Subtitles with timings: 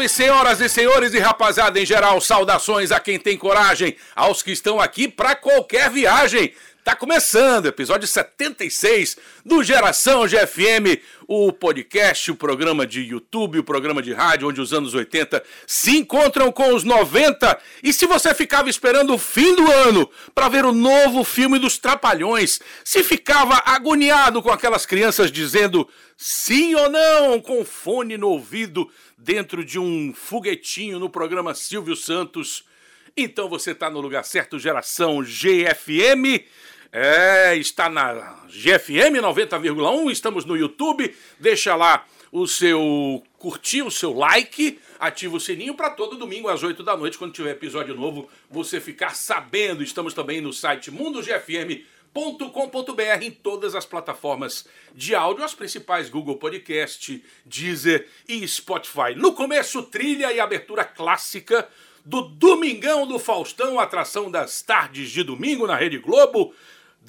[0.00, 2.20] Salve, senhoras e senhores e rapaziada em geral.
[2.20, 6.54] Saudações a quem tem coragem, aos que estão aqui para qualquer viagem.
[6.82, 10.98] Tá começando, episódio 76 do Geração GFM,
[11.28, 15.98] o podcast, o programa de YouTube, o programa de rádio, onde os anos 80 se
[15.98, 17.60] encontram com os 90.
[17.82, 21.76] E se você ficava esperando o fim do ano para ver o novo filme dos
[21.76, 28.90] Trapalhões, se ficava agoniado com aquelas crianças dizendo sim ou não, com fone no ouvido,
[29.18, 32.64] dentro de um foguetinho no programa Silvio Santos.
[33.14, 36.42] Então você está no lugar certo, Geração GFM.
[36.92, 38.14] É, está na
[38.48, 41.14] GFM 90,1, estamos no YouTube.
[41.38, 46.64] Deixa lá o seu curtir, o seu like, ativa o sininho para todo domingo às
[46.64, 49.84] 8 da noite, quando tiver episódio novo, você ficar sabendo.
[49.84, 57.22] Estamos também no site mundogfm.com.br em todas as plataformas de áudio, as principais Google Podcast,
[57.46, 59.14] Deezer e Spotify.
[59.14, 61.68] No começo, trilha e abertura clássica
[62.04, 66.52] do Domingão do Faustão, atração das tardes de domingo na Rede Globo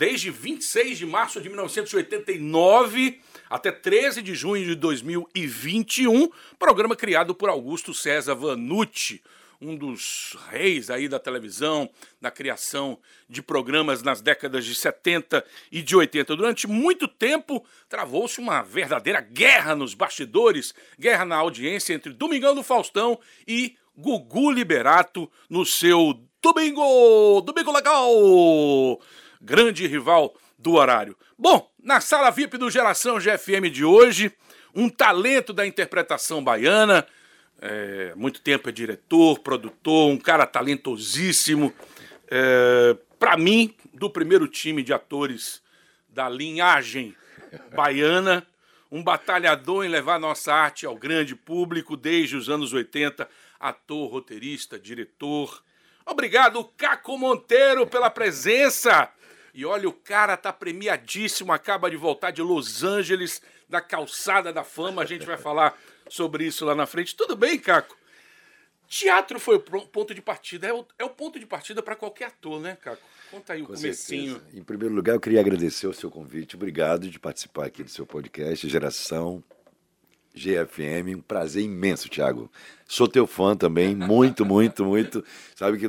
[0.02, 6.28] desde 26 de março de 1989 até 13 de junho de 2021,
[6.58, 9.22] programa criado por Augusto César Vanucci,
[9.62, 11.88] um dos reis aí da televisão,
[12.20, 12.98] da criação
[13.30, 16.36] de programas nas décadas de 70 e de 80.
[16.36, 22.64] Durante muito tempo, travou-se uma verdadeira guerra nos bastidores, guerra na audiência entre Domingão do
[22.64, 29.00] Faustão e Gugu Liberato no seu Domingo, Domingo Legal
[29.42, 31.18] grande rival do horário.
[31.38, 34.32] Bom, na sala VIP do Geração GFM de hoje,
[34.74, 37.06] um talento da interpretação baiana,
[37.60, 41.74] é, muito tempo é diretor, produtor, um cara talentosíssimo.
[42.30, 45.62] É, Para mim, do primeiro time de atores
[46.10, 47.16] da linhagem
[47.74, 48.46] baiana,
[48.92, 53.28] um batalhador em levar nossa arte ao grande público desde os anos 80,
[53.60, 55.64] ator, roteirista, diretor.
[56.06, 59.10] Obrigado, Caco Monteiro, pela presença.
[59.54, 64.64] E olha, o cara tá premiadíssimo, acaba de voltar de Los Angeles, da calçada da
[64.64, 65.02] fama.
[65.02, 65.78] A gente vai falar
[66.10, 67.16] sobre isso lá na frente.
[67.16, 67.98] Tudo bem, Caco?
[68.88, 70.68] Teatro foi o ponto de partida.
[70.68, 73.02] É o, é o ponto de partida para qualquer ator, né, Caco?
[73.30, 74.34] Conta aí o Com comecinho.
[74.34, 74.60] Certeza.
[74.60, 76.58] Em primeiro lugar, eu queria agradecer o seu convite.
[76.58, 79.42] Obrigado de participar aqui do seu podcast, Geração
[80.34, 81.18] GFM.
[81.18, 82.50] Um prazer imenso, Thiago.
[82.88, 85.24] Sou teu fã também, muito, muito, muito.
[85.56, 85.86] Sabe que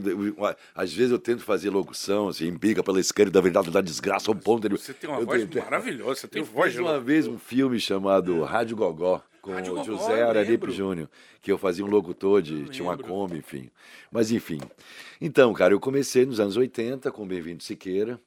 [0.75, 4.35] às vezes eu tento fazer locução, assim, embiga pela esquerda da verdade da desgraça ao
[4.37, 4.77] ponto de...
[4.77, 5.65] Você tem uma eu voz tenho...
[5.65, 9.75] maravilhosa, você tem eu voz fiz uma vez um filme chamado Rádio Gogó com Rádio
[9.75, 11.11] Gogó, José Araripe Júnior,
[11.43, 13.69] que eu fazia um locutor de tinha uma Kombi, enfim.
[14.11, 14.61] Mas enfim.
[15.21, 18.21] Então, cara, eu comecei nos anos 80 com o Bem-vindo Siqueira.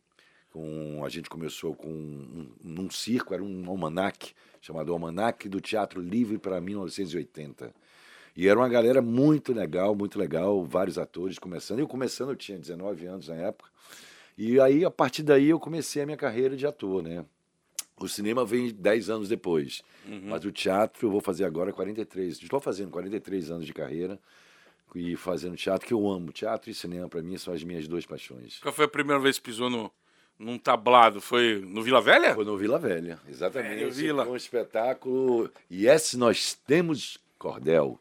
[0.52, 4.34] Com, a gente começou com um, num circo, era um almanac
[4.66, 7.72] chamado Almanac do Teatro Livre para 1980.
[8.36, 11.80] E era uma galera muito legal, muito legal, vários atores começando.
[11.80, 13.70] Eu começando, eu tinha 19 anos na época.
[14.38, 17.24] E aí, a partir daí, eu comecei a minha carreira de ator, né?
[17.98, 19.84] O cinema vem 10 anos depois.
[20.06, 20.24] Uhum.
[20.26, 22.42] Mas o teatro eu vou fazer agora 43.
[22.42, 24.20] Estou fazendo 43 anos de carreira
[24.96, 26.34] e fazendo teatro, que eu amo.
[26.34, 28.60] Teatro e cinema, para mim, são as minhas duas paixões.
[28.60, 29.92] Qual foi a primeira vez que pisou no,
[30.38, 31.22] num tablado.
[31.22, 32.34] Foi no Vila Velha?
[32.34, 33.84] Foi no Vila Velha, exatamente.
[33.84, 34.24] É, Vila.
[34.24, 35.50] Foi um espetáculo.
[35.70, 38.00] E esse nós temos Cordel,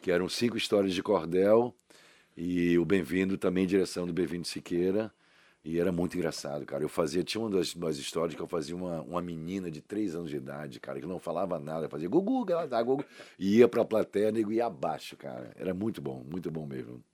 [0.00, 1.74] que eram cinco histórias de Cordel.
[2.36, 5.12] E o Bem-vindo também, direção do Bem-vindo Siqueira.
[5.62, 6.82] E era muito engraçado, cara.
[6.82, 10.14] Eu fazia, tinha uma das, das histórias que eu fazia uma, uma menina de três
[10.14, 13.04] anos de idade, cara, que não falava nada, fazia gugu, gugu, gugu,
[13.38, 15.50] e ia pra plateia, nego ia abaixo, cara.
[15.56, 17.04] Era muito bom, muito bom mesmo.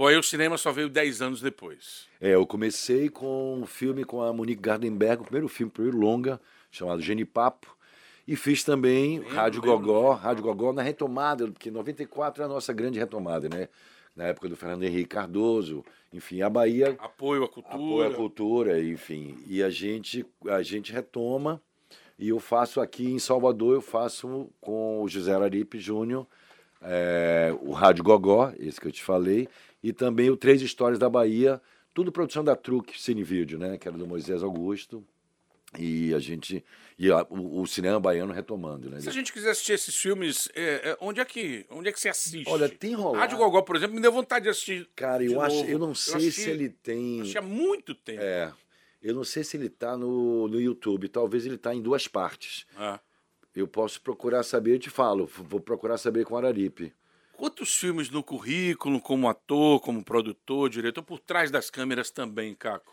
[0.00, 2.08] Bom, aí o cinema só veio 10 anos depois.
[2.18, 5.98] É, eu comecei com um filme com a Monique Gardenberg, o primeiro filme, o primeiro
[5.98, 7.76] longa, chamado Genipapo.
[8.26, 10.12] E fiz também lembro, Rádio lembro, Gogó.
[10.12, 13.68] Rádio Gogó na retomada, porque 94 é a nossa grande retomada, né?
[14.16, 16.96] Na época do Fernando Henrique Cardoso, enfim, a Bahia...
[16.98, 17.74] Apoio à cultura.
[17.74, 19.36] Apoio à cultura, enfim.
[19.46, 21.60] E a gente, a gente retoma,
[22.18, 26.26] e eu faço aqui em Salvador, eu faço com o José Araripe Júnior,
[26.82, 29.46] é, o Rádio Gogó, esse que eu te falei,
[29.82, 31.60] e também o Três Histórias da Bahia,
[31.94, 33.78] tudo produção da Truque Cine Vídeo, né?
[33.78, 35.04] Que era do Moisés Augusto.
[35.78, 36.64] E a gente.
[36.98, 39.00] E a, o, o, cinema baiano retomando, né?
[39.00, 42.00] Se a gente quiser assistir esses filmes, é, é, onde, é que, onde é que
[42.00, 42.48] você assiste?
[42.48, 43.18] Olha, tem rolado.
[43.18, 44.88] Rádio Gogó, por exemplo, me deu vontade de assistir.
[44.96, 47.22] Cara, eu, acho, eu não sei eu se ele tem.
[47.22, 48.20] Acho há muito tempo.
[48.20, 48.52] É.
[49.00, 51.08] Eu não sei se ele está no, no YouTube.
[51.08, 52.66] Talvez ele está em duas partes.
[52.76, 53.00] Ah.
[53.54, 55.26] Eu posso procurar saber, eu te falo.
[55.26, 56.92] Vou procurar saber com Araripe.
[57.40, 62.92] Quantos filmes no currículo, como ator, como produtor, diretor, por trás das câmeras também, Caco?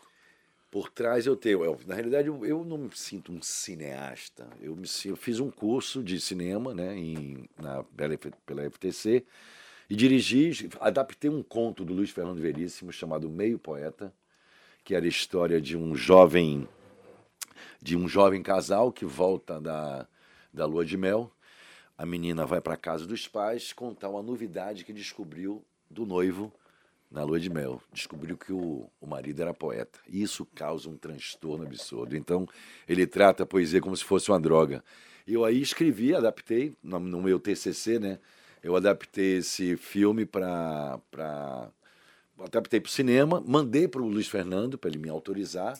[0.70, 1.78] Por trás eu tenho.
[1.86, 4.48] Na realidade, eu, eu, não me sinto um cineasta.
[4.58, 8.16] Eu, me, eu fiz um curso de cinema né, em, na, pela,
[8.46, 9.22] pela FTC
[9.90, 14.14] e dirigi, adaptei um conto do Luiz Fernando Veríssimo chamado Meio Poeta,
[14.82, 16.66] que era a história de um jovem
[17.82, 20.08] de um jovem casal que volta da,
[20.50, 21.30] da lua de mel.
[21.98, 26.52] A menina vai para casa dos pais contar uma novidade que descobriu do noivo
[27.10, 27.82] na lua de mel.
[27.92, 29.98] Descobriu que o, o marido era poeta.
[30.08, 32.16] E isso causa um transtorno absurdo.
[32.16, 32.46] Então,
[32.86, 34.84] ele trata a poesia como se fosse uma droga.
[35.26, 38.20] Eu aí escrevi, adaptei, no, no meu TCC, né?
[38.62, 41.00] Eu adaptei esse filme para.
[42.38, 45.76] Adaptei para o cinema, mandei para o Luiz Fernando para ele me autorizar,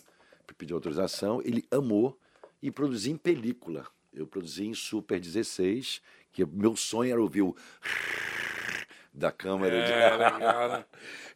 [0.57, 1.41] pedir autorização.
[1.45, 2.19] Ele amou
[2.61, 3.87] e produzi em película.
[4.21, 7.57] Eu produzi em Super 16, que meu sonho era ouvir o
[9.13, 9.75] da câmera.
[9.75, 10.17] É, de...
[10.17, 10.85] legal, né?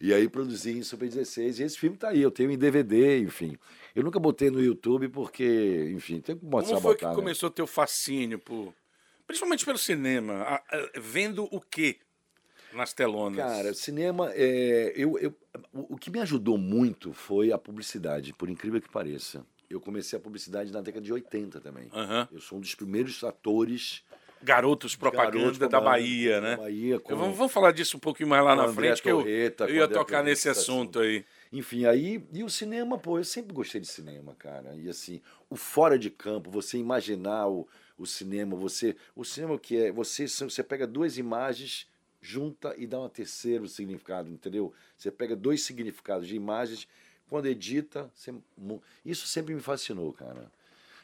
[0.01, 3.19] e aí produzi em Super 16 e esse filme tá aí, eu tenho em DVD,
[3.21, 3.57] enfim.
[3.95, 7.15] Eu nunca botei no YouTube porque, enfim, tem que mostrar Como foi botar, que né?
[7.15, 8.75] começou o teu fascínio por
[9.27, 11.99] principalmente pelo cinema, a, a, vendo o quê
[12.73, 13.39] nas telonas?
[13.39, 15.35] Cara, cinema, é, eu, eu,
[15.73, 19.45] o que me ajudou muito foi a publicidade, por incrível que pareça.
[19.73, 21.85] Eu comecei a publicidade na década de 80 também.
[21.85, 22.29] Uhum.
[22.33, 24.05] Eu sou um dos primeiros atores
[24.43, 26.57] Garotos Propaganda Garotos da Bahia, né?
[26.57, 27.17] Bahia, com...
[27.17, 29.83] vamos, vamos, falar disso um pouquinho mais lá na André frente, Torreta, que eu, eu
[29.83, 31.25] ia tocar nesse assunto, assunto aí.
[31.53, 32.25] Enfim, aí.
[32.33, 34.75] E o cinema, pô, eu sempre gostei de cinema, cara.
[34.75, 38.97] E assim, o fora de campo, você imaginar o, o cinema, você.
[39.15, 39.93] O cinema que é.
[39.93, 41.87] Você, você pega duas imagens,
[42.21, 44.73] junta e dá um terceiro significado, entendeu?
[44.97, 46.89] Você pega dois significados de imagens,
[47.33, 48.11] quando edita,
[49.03, 50.53] isso sempre me fascinou, cara.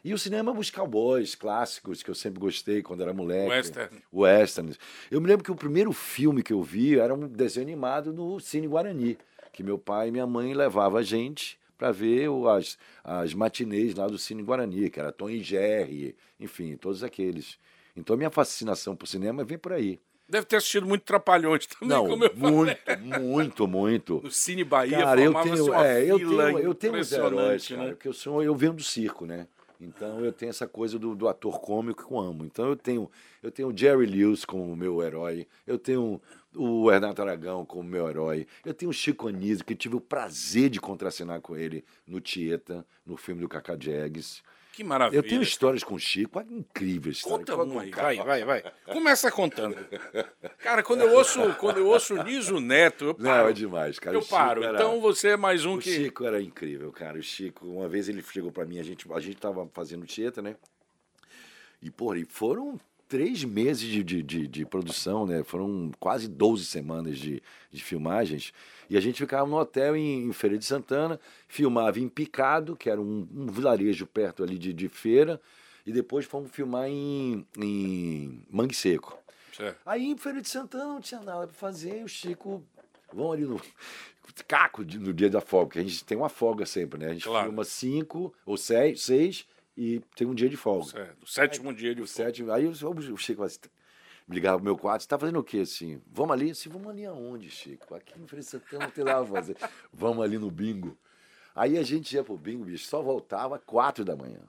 [0.04, 3.48] E o cinema os cowboys clássicos, que eu sempre gostei quando era moleque.
[3.48, 4.02] Western.
[4.12, 4.78] Westerns.
[5.10, 8.38] Eu me lembro que o primeiro filme que eu vi era um desenho animado no
[8.40, 9.16] Cine Guarani,
[9.54, 14.06] que meu pai e minha mãe levavam a gente para ver as, as matinês lá
[14.06, 17.58] do Cine Guarani, que era Tom e Jerry, enfim, todos aqueles.
[17.96, 19.98] Então a minha fascinação por cinema vem por aí.
[20.28, 23.18] Deve ter assistido muito Trapalhões também, Não, como eu muito, falei.
[23.18, 24.20] muito, muito.
[24.22, 27.76] No Cine Bahia, cara, eu tenho, é, eu tenho, eu tenho os heróis, né?
[27.76, 29.46] cara, que eu sou, eu venho do circo, né?
[29.80, 32.44] Então eu tenho essa coisa do, do ator cômico que eu amo.
[32.44, 33.10] Então eu tenho
[33.42, 36.20] eu tenho Jerry Lewis como meu herói, eu tenho
[36.54, 40.68] o Renato Aragão como meu herói, eu tenho o Chico Anísio, que tive o prazer
[40.68, 44.42] de contracenar com ele no Tieta, no filme do Cacá Jags.
[44.78, 45.18] Que maravilha.
[45.18, 47.20] Eu tenho histórias com o Chico incríveis.
[47.20, 48.72] Conta uma aí, vai, vai, vai.
[48.86, 49.76] Começa contando.
[50.58, 53.42] Cara, quando eu ouço, quando eu ouço o Niso Neto, eu paro.
[53.42, 54.16] Não, é demais, cara.
[54.16, 54.62] Eu paro.
[54.62, 54.78] Era...
[54.78, 55.90] Então você é mais um o que...
[55.90, 57.18] O Chico era incrível, cara.
[57.18, 60.40] O Chico, uma vez ele chegou para mim, a gente, a gente tava fazendo Tieta,
[60.40, 60.54] né?
[61.82, 62.78] E, pô, e foram
[63.08, 65.42] três meses de, de, de, de, produção, né?
[65.42, 67.42] Foram quase 12 semanas de,
[67.72, 68.52] de filmagens.
[68.88, 72.88] E a gente ficava no hotel em, em Feira de Santana, filmava em Picado, que
[72.88, 75.40] era um, um vilarejo perto ali de, de feira,
[75.84, 79.18] e depois fomos filmar em, em Mangue Seco.
[79.54, 79.78] Certo.
[79.84, 82.62] Aí em Feira de Santana não tinha nada para fazer, o Chico,
[83.12, 83.60] vamos ali no
[84.46, 87.10] caco no dia da folga, porque a gente tem uma folga sempre, né?
[87.10, 87.46] A gente claro.
[87.46, 89.46] filma cinco ou seis, seis
[89.76, 90.86] e tem um dia de folga.
[90.86, 91.22] Certo.
[91.22, 92.12] O sétimo aí, dia de folga.
[92.12, 93.77] Sétimo, aí o Chico assim, me
[94.28, 96.00] ligava pro meu quarto, você tá fazendo o quê, assim?
[96.06, 96.50] Vamos ali?
[96.50, 97.94] Assim, vamos ali aonde, Chico?
[97.94, 99.56] Aqui no Frei Santana não tem nada pra fazer.
[99.92, 100.96] vamos ali no bingo.
[101.54, 104.40] Aí a gente ia pro bingo, bicho, só voltava quatro da manhã.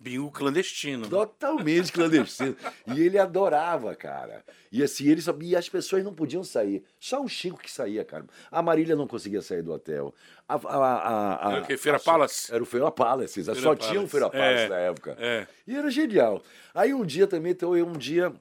[0.00, 1.06] Bingo clandestino.
[1.06, 2.56] Totalmente clandestino.
[2.86, 4.42] e ele adorava, cara.
[4.72, 5.36] E assim, ele só...
[5.42, 6.82] e as pessoas não podiam sair.
[6.98, 8.24] Só o Chico que saía, cara.
[8.50, 10.14] A Marília não conseguia sair do hotel.
[10.48, 11.76] A, a, a, era o que?
[11.76, 12.52] Feira Palace?
[12.52, 13.34] Era o Feira Palace.
[13.34, 13.88] Feira só Palace.
[13.88, 15.16] tinha um Feira Palace é, na época.
[15.18, 15.46] É.
[15.66, 16.42] E era genial.
[16.74, 18.32] Aí um dia também, então eu um dia,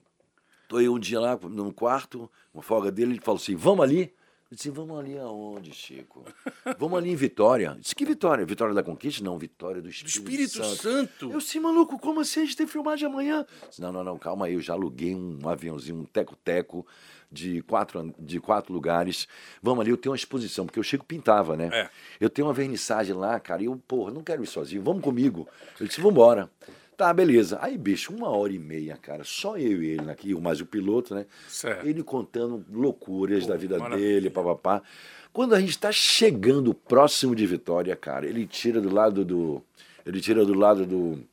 [0.69, 4.13] tô eu um dia lá no quarto, uma folga dele, ele falou assim: vamos ali.
[4.51, 6.25] Eu disse, vamos ali aonde, Chico?
[6.79, 7.73] Vamos ali em Vitória.
[7.75, 8.43] Eu disse, que Vitória?
[8.43, 9.23] Vitória da Conquista?
[9.23, 10.81] Não, Vitória do Espírito, do Espírito Santo.
[10.81, 11.31] Santo.
[11.31, 12.39] Eu disse, maluco, como assim?
[12.39, 13.45] A gente tem filmagem amanhã?
[13.69, 16.83] Disse, não, não, não, calma aí, eu já aluguei um aviãozinho, um teco-teco
[17.31, 19.27] de quatro, de quatro lugares.
[19.61, 21.69] Vamos ali, eu tenho uma exposição, porque o Chico pintava, né?
[21.71, 21.89] É.
[22.19, 25.47] Eu tenho uma vernissagem lá, cara, e eu, porra, não quero ir sozinho, vamos comigo.
[25.79, 26.49] Eu disse, vamos embora.
[26.99, 27.57] Tá, beleza.
[27.61, 31.15] Aí, bicho, uma hora e meia, cara, só eu e ele aqui, mais o piloto,
[31.15, 31.25] né?
[31.47, 31.87] Certo.
[31.87, 34.05] Ele contando loucuras Pô, da vida maravilha.
[34.05, 34.81] dele, papapá.
[35.31, 39.63] Quando a gente está chegando próximo de Vitória, cara, ele tira do lado do.
[40.05, 41.23] Ele tira do lado do.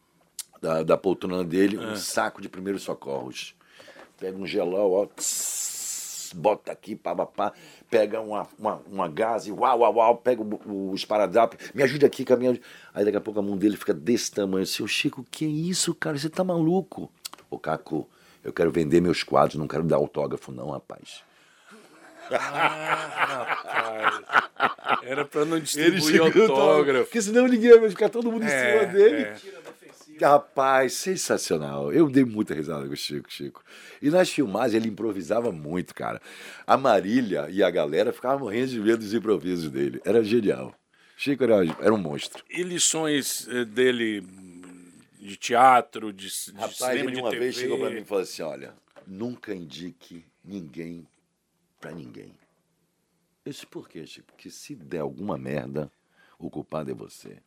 [0.63, 1.97] Da, da poltrona dele um é.
[1.97, 3.53] saco de primeiros socorros.
[4.21, 5.07] Pega um gelão, ó.
[5.07, 5.76] Tss,
[6.33, 7.53] bota aqui, papapá
[7.91, 12.05] pega uma, uma, uma gás e uau, uau, uau, pega o, o esparadrapo, me ajude
[12.07, 12.59] aqui, caminhão.
[12.95, 14.67] Aí daqui a pouco a mão dele fica desse tamanho.
[14.67, 16.19] Seu Chico, que isso, cara?
[16.19, 17.11] Você tá maluco?
[17.51, 18.09] Ô, Caco,
[18.43, 21.23] eu quero vender meus quadros, não quero dar autógrafo, não, rapaz.
[22.29, 25.03] Ah, rapaz.
[25.05, 27.05] Era pra não distribuir autógrafo.
[27.05, 29.23] Porque senão ninguém vai ficar todo mundo em É, cima dele.
[29.23, 29.37] é.
[30.21, 31.93] Rapaz, sensacional.
[31.93, 33.63] Eu dei muita risada com o Chico, Chico.
[34.01, 36.21] E nas filmagens ele improvisava muito, cara.
[36.67, 40.01] A Marília e a galera ficavam morrendo de medo dos improvisos dele.
[40.05, 40.75] Era genial.
[41.17, 42.45] Chico era, era um monstro.
[42.51, 44.23] E lições eh, dele
[45.19, 47.41] de teatro, de, de Rapaz, cinema, ele de uma TV?
[47.41, 48.75] vez chegou pra mim e falou assim: olha,
[49.07, 51.07] nunca indique ninguém
[51.81, 52.35] pra ninguém.
[53.45, 54.27] Eu disse, por quê, Chico?
[54.27, 55.91] Porque se der alguma merda,
[56.39, 57.39] o culpado é você.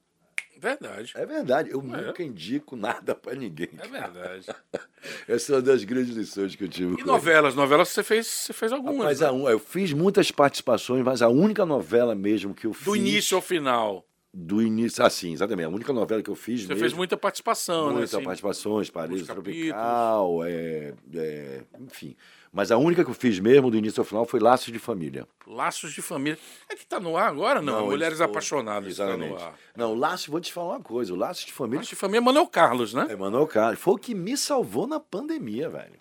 [0.59, 1.13] Verdade.
[1.15, 3.69] É verdade, eu nunca indico nada pra ninguém.
[3.77, 4.45] É verdade.
[5.27, 6.93] Essa é uma das grandes lições que eu tive.
[6.93, 7.07] E com ele.
[7.07, 7.55] novelas?
[7.55, 9.05] Novelas você fez, você fez algumas.
[9.05, 9.27] Mas né?
[9.27, 12.85] a, eu fiz muitas participações, mas a única novela mesmo que eu fiz.
[12.85, 14.05] Do início ao final.
[14.31, 15.65] Do início, assim, exatamente.
[15.65, 16.81] A única novela que eu fiz Você mesmo.
[16.81, 17.93] fez muita participação, né?
[17.93, 18.23] Muitas assim.
[18.23, 22.15] participações, Paraíso Muitos Tropical, é, é, enfim.
[22.51, 25.27] Mas a única que eu fiz mesmo, do início ao final, foi Laços de Família.
[25.45, 26.37] Laços de família.
[26.67, 27.85] É que tá no ar agora, não?
[27.85, 29.55] Mulheres eles foram- Apaixonadas tá no ar.
[29.75, 31.13] Não, Laços, vou te falar uma coisa.
[31.13, 33.07] O Laços de Família Laços de família é Manuel Carlos, né?
[33.09, 33.79] É, Manuel Carlos.
[33.79, 35.99] Foi o que me salvou na pandemia, velho.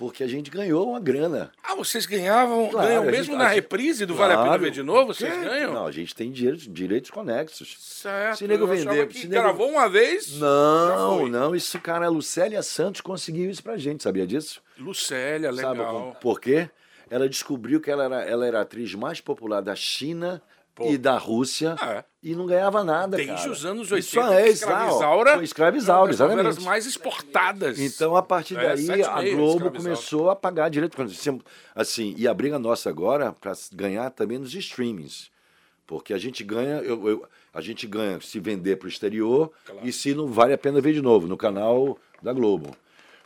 [0.00, 1.52] Porque a gente ganhou uma grana.
[1.62, 4.62] Ah, vocês ganhavam, Claro, ganham mesmo gente- na reprise do Vale a Pena Claro.
[4.62, 5.12] Ver de Novo?
[5.12, 5.74] Vocês É, ganham?
[5.74, 7.76] Não, a gente tem direitos, direitos conexos.
[7.78, 8.38] Certo.
[8.38, 10.38] Se nego vender- que se nego- gravou uma vez.
[10.38, 11.54] Não, não.
[11.54, 14.62] Isso, cara, a Lucélia Santos conseguiu isso pra gente, sabia disso?
[14.78, 15.76] Lucélia, legal.
[15.76, 16.70] Sabe por quê?
[17.10, 20.40] Ela descobriu que ela era, ela era a atriz mais popular da China
[20.84, 20.90] Pô.
[20.90, 22.04] e da Rússia É.
[22.22, 23.50] e não ganhava nada, Desde cara.
[23.50, 25.34] os anos Isso 80, é, Escravizaura.
[25.34, 26.66] Foi Escravizaura, uma das novelas exatamente.
[26.68, 27.78] mais exportadas.
[27.78, 30.96] Então, a partir É, daí, a Globo começou a pagar direito.
[31.74, 35.30] Assim, e a briga nossa agora para ganhar também nos streamings.
[35.86, 39.86] Porque a gente ganha, eu, eu- a gente ganha se vender para o exterior Claro.
[39.86, 42.76] e se não vale a pena ver de novo, no canal da Globo.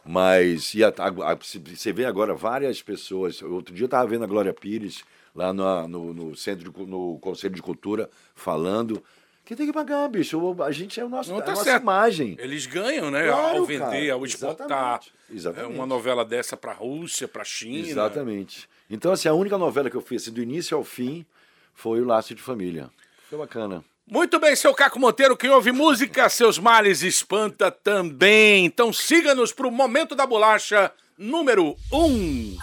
[0.04, 3.40] Mas e a- a- a- se- você vê agora várias pessoas.
[3.42, 5.02] Outro dia eu estava vendo a Glória Pires
[5.34, 9.02] lá no, no, no centro de no Conselho de Cultura falando
[9.44, 10.56] que tem que pagar, bicho.
[10.62, 11.82] A gente é o nosso, Não é tá a nossa certo.
[11.82, 12.36] imagem.
[12.40, 13.28] Eles ganham, né?
[13.28, 14.12] Claro, ao vender, cara.
[14.14, 14.68] ao exportar.
[14.70, 15.12] Exatamente.
[15.30, 15.72] Exatamente.
[15.72, 17.86] É uma novela dessa para a Rússia, para a China.
[17.86, 18.66] Exatamente.
[18.88, 21.26] Então, assim, a única novela que eu fiz assim, do início ao fim
[21.74, 22.90] foi o Laço de Família.
[23.28, 23.84] Foi bacana.
[24.06, 28.64] Muito bem, seu Caco Monteiro, quem ouve música, seus males espanta também.
[28.64, 31.96] Então siga-nos para o Momento da Bolacha número 1.
[31.98, 32.56] Um.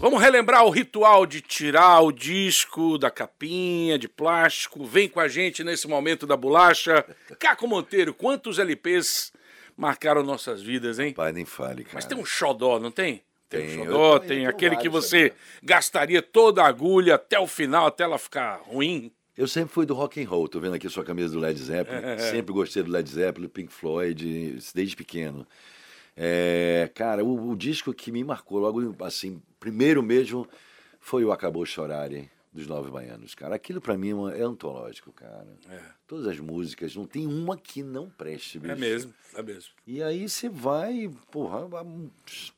[0.00, 4.84] Vamos relembrar o ritual de tirar o disco da capinha de plástico.
[4.86, 7.04] Vem com a gente nesse Momento da Bolacha.
[7.38, 9.30] Caco Monteiro, quantos LPs
[9.76, 11.12] marcaram nossas vidas, hein?
[11.12, 11.96] Pai, nem fale, cara.
[11.96, 13.22] Mas tem um xodó, não tem?
[13.48, 17.38] Tem, Tem, um eu xodó, tenho- tem aquele que você gastaria toda a agulha até
[17.38, 19.12] o final, até ela ficar ruim.
[19.36, 20.48] Eu sempre fui do rock and roll.
[20.48, 22.00] Tô vendo aqui sua camisa do Led Zeppelin.
[22.30, 25.46] sempre gostei do Led Zeppelin, Pink Floyd, desde pequeno.
[26.22, 30.46] É, cara, o, o disco que me marcou logo, assim, primeiro mesmo,
[31.00, 33.54] foi o Acabou Chorar, hein, dos Nove Baianos, cara.
[33.54, 35.48] Aquilo pra mim é é antológico, cara.
[36.06, 38.70] Todas as músicas, não tem uma que não preste, bicho.
[38.70, 39.70] É mesmo, é mesmo.
[39.86, 41.66] E aí você vai, porra,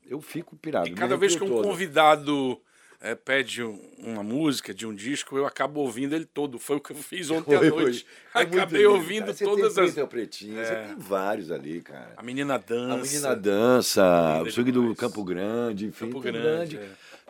[0.05, 0.89] eu fico pirado.
[0.89, 1.63] E cada vez que um todo.
[1.63, 2.61] convidado
[3.03, 6.59] é, pede um- uma música de um disco, eu acabo ouvindo ele todo.
[6.59, 8.07] Foi o que eu fiz ontem à Foi, noite.
[8.33, 8.43] foi.
[8.43, 9.35] É Acabei ouvindo cara.
[9.35, 9.93] Você todas tem as.
[9.93, 12.13] Preto Pretinho, você tem vários ali, cara.
[12.17, 12.95] A menina dança.
[12.95, 14.95] A menina dança, o swing do.
[14.95, 16.07] Campo Grande, enfim.
[16.07, 16.81] Campo Grande,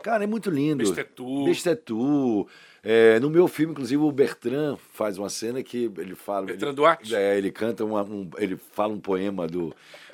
[0.03, 0.79] Cara, é muito lindo.
[0.85, 1.45] Bestetu.
[1.45, 2.49] Bestetu.
[2.83, 6.47] É, no meu filme, inclusive, o Bertrand faz uma cena que ele fala.
[6.47, 7.15] Bertrand ele, Duarte?
[7.15, 8.29] É, ele canta uma, um.
[8.37, 9.73] Ele fala um poema do.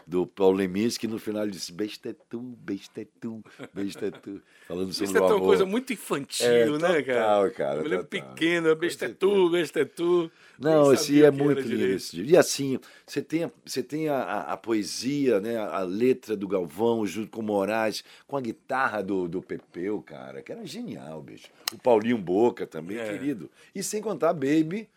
[0.09, 4.41] Do Paulo Lemis, que no final ele disse Bestetu, Bestetu, Bestetu.
[4.67, 7.21] Falando sobre Isso é uma coisa muito infantil, É, né, cara?
[7.21, 8.29] total, cara, Eu me lembro total.
[8.31, 10.31] pequeno, bestetu, bestetu.
[10.59, 11.85] Não, esse é muito lindo.
[11.85, 12.33] Esse livro.
[12.33, 15.59] E assim, você tem, a, você tem a, a- a poesia, né?
[15.59, 20.41] a letra do Galvão junto com o Moraes, com a guitarra do, do Pepeu, cara,
[20.41, 21.49] que era genial, bicho.
[21.71, 23.12] O Paulinho Boca também, É.
[23.12, 23.50] querido.
[23.75, 24.88] E sem contar Baby,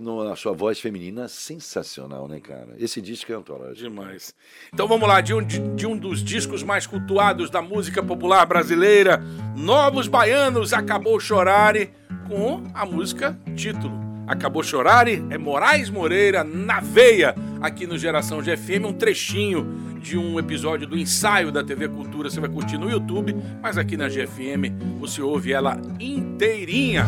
[0.00, 2.74] na sua voz feminina, sensacional, né, cara?
[2.78, 3.88] Esse disco é antológico.
[3.88, 4.34] Demais.
[4.72, 8.46] Então vamos lá, de um, de, de um dos discos mais cultuados da música popular
[8.46, 9.22] brasileira,
[9.56, 11.90] Novos Baianos Acabou Chorare,
[12.28, 13.98] com a música título.
[14.26, 19.66] Acabou Chorare é Moraes Moreira na veia, aqui no Geração GFM, um trechinho
[20.00, 23.96] de um episódio do ensaio da TV Cultura, você vai curtir no YouTube, mas aqui
[23.96, 27.06] na GFM você ouve ela inteirinha.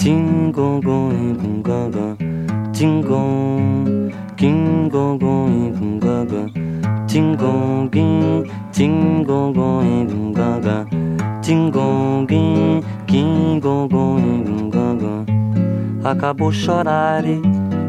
[0.00, 2.16] Tingong, tingong, gungaga,
[2.72, 5.20] tingong, kingong,
[5.76, 6.48] gungaga,
[7.04, 7.84] tingong,
[8.72, 9.52] tingong,
[10.08, 10.88] gungaga,
[11.44, 12.24] tingong,
[13.04, 15.20] kingong, gungaga.
[16.02, 17.36] Acabou chorar, e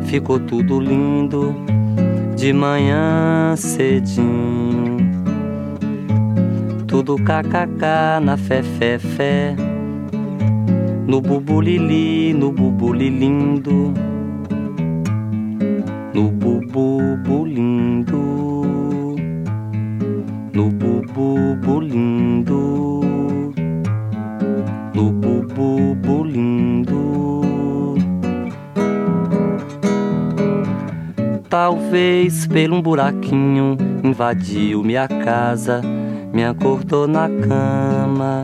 [0.03, 1.55] ficou tudo lindo
[2.35, 4.99] de manhã cedinho.
[6.91, 9.55] tudo kkk na fé fé fé.
[11.07, 13.93] No bubulili, no bubulilindo.
[16.13, 18.17] No bububu lindo.
[20.53, 23.01] No bububu lindo.
[24.93, 27.41] No bububu lindo.
[31.49, 35.81] Talvez pelo um buraquinho invadiu minha casa,
[36.33, 38.43] me acordou na cama,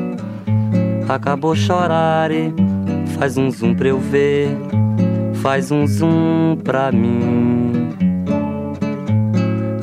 [1.07, 2.53] acabou chorar e
[3.17, 4.49] faz um zoom pra eu ver,
[5.35, 7.89] faz um zoom pra mim.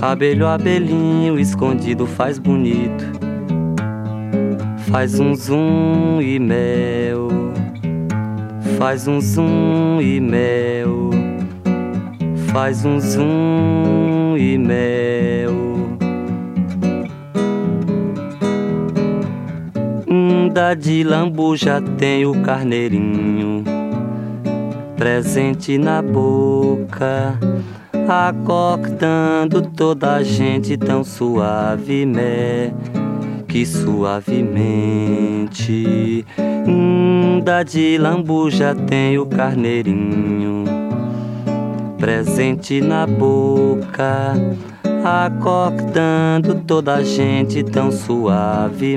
[0.00, 3.04] Abelho, abelhinho, escondido faz bonito,
[4.90, 7.28] faz um zoom e mel,
[8.78, 11.10] faz um zoom e mel,
[12.52, 15.47] faz um zoom e mel.
[20.52, 23.64] Da de lambuja tem o carneirinho
[24.96, 27.38] presente na boca,
[28.08, 32.06] acordando toda a gente tão suave,
[33.46, 34.24] que suavemente.
[37.44, 40.64] Da de lambuja tem o carneirinho
[41.98, 44.34] presente na boca,
[45.04, 48.96] acordando toda a gente tão suave,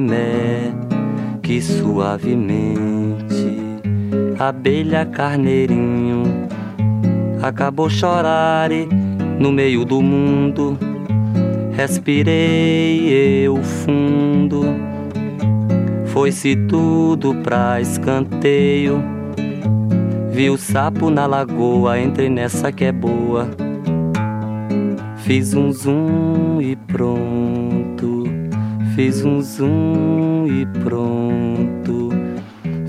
[1.41, 2.82] que suavemente.
[4.39, 6.23] Abelha carneirinho
[7.41, 8.88] acabou chorar e
[9.39, 10.77] no meio do mundo
[11.71, 14.63] respirei eu fundo.
[16.08, 19.01] Foi-se tudo pra escanteio.
[20.32, 23.49] Vi o sapo na lagoa, entrei nessa que é boa.
[25.17, 28.23] Fiz um zoom e pronto.
[28.95, 32.10] Fiz um zoom e pronto.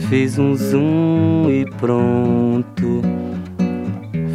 [0.09, 3.03] Fiz um zoom e pronto.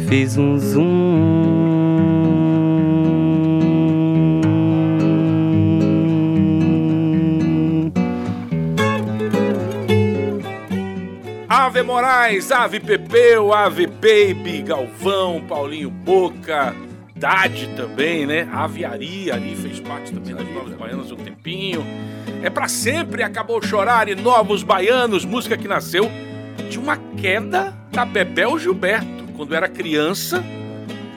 [0.08, 2.08] Fiz um zoom.
[11.48, 16.74] Ave Moraes, Ave Pepeu, Ave Baby, Galvão, Paulinho Boca,
[17.18, 18.48] Dade também, né?
[18.52, 21.84] Aviaria ali fez parte também das Novas Baianas um tempinho.
[22.42, 26.08] É pra sempre, acabou chorar e Novos Baianos, música que nasceu
[26.70, 30.44] de uma queda da Bebel Gilberto, quando era criança,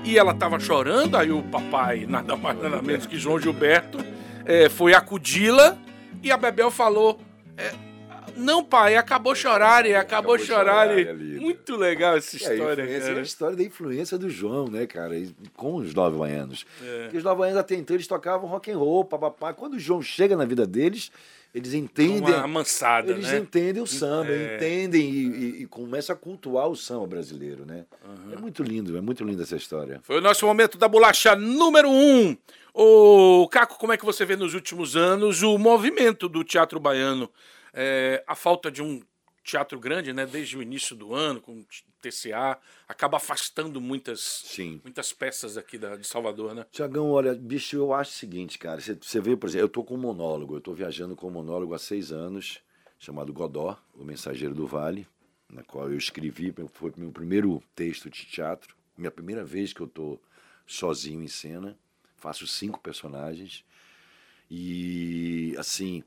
[0.03, 3.99] e ela tava chorando, aí o papai, nada mais nada menos que João Gilberto,
[4.45, 5.77] eh, foi acudi-la,
[6.23, 7.19] e a Bebel falou...
[7.57, 7.71] eh,
[8.37, 10.97] não, pai, acabou chorar acabou, Acabou chorar.
[10.97, 11.13] é.
[11.13, 13.15] Muito legal essa É, história, influência- cara.
[13.15, 15.15] é a história da influência do João, né, cara?
[15.55, 16.65] Com os Nove Baianos.
[16.83, 17.03] É.
[17.03, 19.53] Porque os Nove Baianos até então eles tocavam rock and roll, papapá.
[19.53, 21.11] Quando o João chega na vida deles,
[21.53, 22.33] eles entendem.
[22.33, 23.39] Uma amansada, Eles né?
[23.39, 24.55] entendem o samba, É.
[24.55, 27.83] entendem e, e, e começam a cultuar o samba brasileiro, né?
[28.31, 29.99] É muito lindo, é muito linda essa história.
[30.03, 32.35] Foi o nosso momento da bolacha número um.
[32.73, 37.29] Ô, Caco, como é que você vê nos últimos anos o movimento do teatro baiano?
[37.73, 39.01] É, a falta de um
[39.43, 41.65] teatro grande, né, desde o início do ano, com o
[42.01, 42.57] TCA,
[42.87, 44.79] acaba afastando muitas, Sim.
[44.83, 46.65] muitas peças aqui da, de Salvador, né?
[46.71, 48.79] Tiagão, olha, bicho, eu acho o seguinte, cara.
[48.79, 51.31] Você, você vê, por exemplo, eu tô com um monólogo, eu tô viajando com um
[51.31, 52.59] monólogo há seis anos,
[52.99, 55.07] chamado Godó, O Mensageiro do Vale,
[55.49, 59.87] na qual eu escrevi, foi meu primeiro texto de teatro, minha primeira vez que eu
[59.87, 60.19] tô
[60.65, 61.77] sozinho em cena,
[62.15, 63.65] faço cinco personagens.
[64.49, 66.03] E, assim,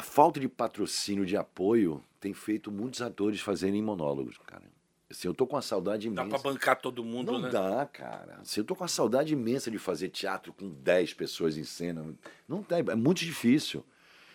[0.00, 4.64] a falta de patrocínio, de apoio, tem feito muitos atores fazerem monólogos, cara.
[5.10, 6.38] Assim, eu tô com uma saudade Dá imensa.
[6.40, 7.50] pra bancar todo mundo, Não né?
[7.50, 8.38] dá, cara.
[8.40, 12.14] Assim, eu tô com uma saudade imensa de fazer teatro com 10 pessoas em cena.
[12.48, 13.84] Não dá, é muito difícil.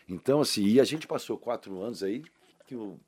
[0.08, 2.24] Então, assim, e a gente passou quatro anos aí
[2.68, 3.00] que o,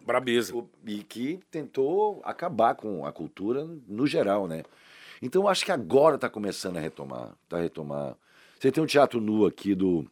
[0.00, 0.52] Brabeza.
[0.56, 4.64] o- e que tentou acabar com a cultura no geral, né?
[5.22, 7.36] Então, eu acho que agora está começando a retomar.
[7.48, 8.16] Tá a retomar.
[8.58, 10.10] Você tem um teatro nu aqui do,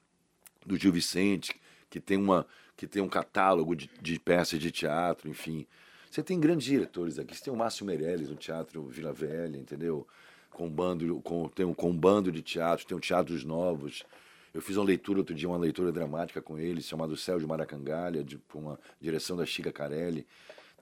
[0.67, 1.59] do Gil Vicente,
[1.90, 2.46] que tem, uma,
[2.77, 5.66] que tem um catálogo de, de peças de teatro, enfim.
[6.11, 7.35] Você tem grandes diretores aqui.
[7.37, 10.07] Você tem o Márcio Meirelles no Teatro Vila Velha, entendeu?
[10.51, 14.05] Com um bando, com, tem um, bando de teatro, tem um teatros novos.
[14.53, 18.24] Eu fiz uma leitura outro dia, uma leitura dramática com ele, chamado Céu de Maracangalha,
[18.24, 20.27] de, com uma direção da Chica Carelli.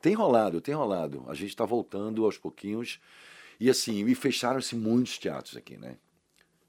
[0.01, 1.25] Tem rolado, tem rolado.
[1.29, 3.01] A gente está voltando aos pouquinhos.
[3.59, 5.97] E assim, e fecharam-se muitos teatros aqui, né?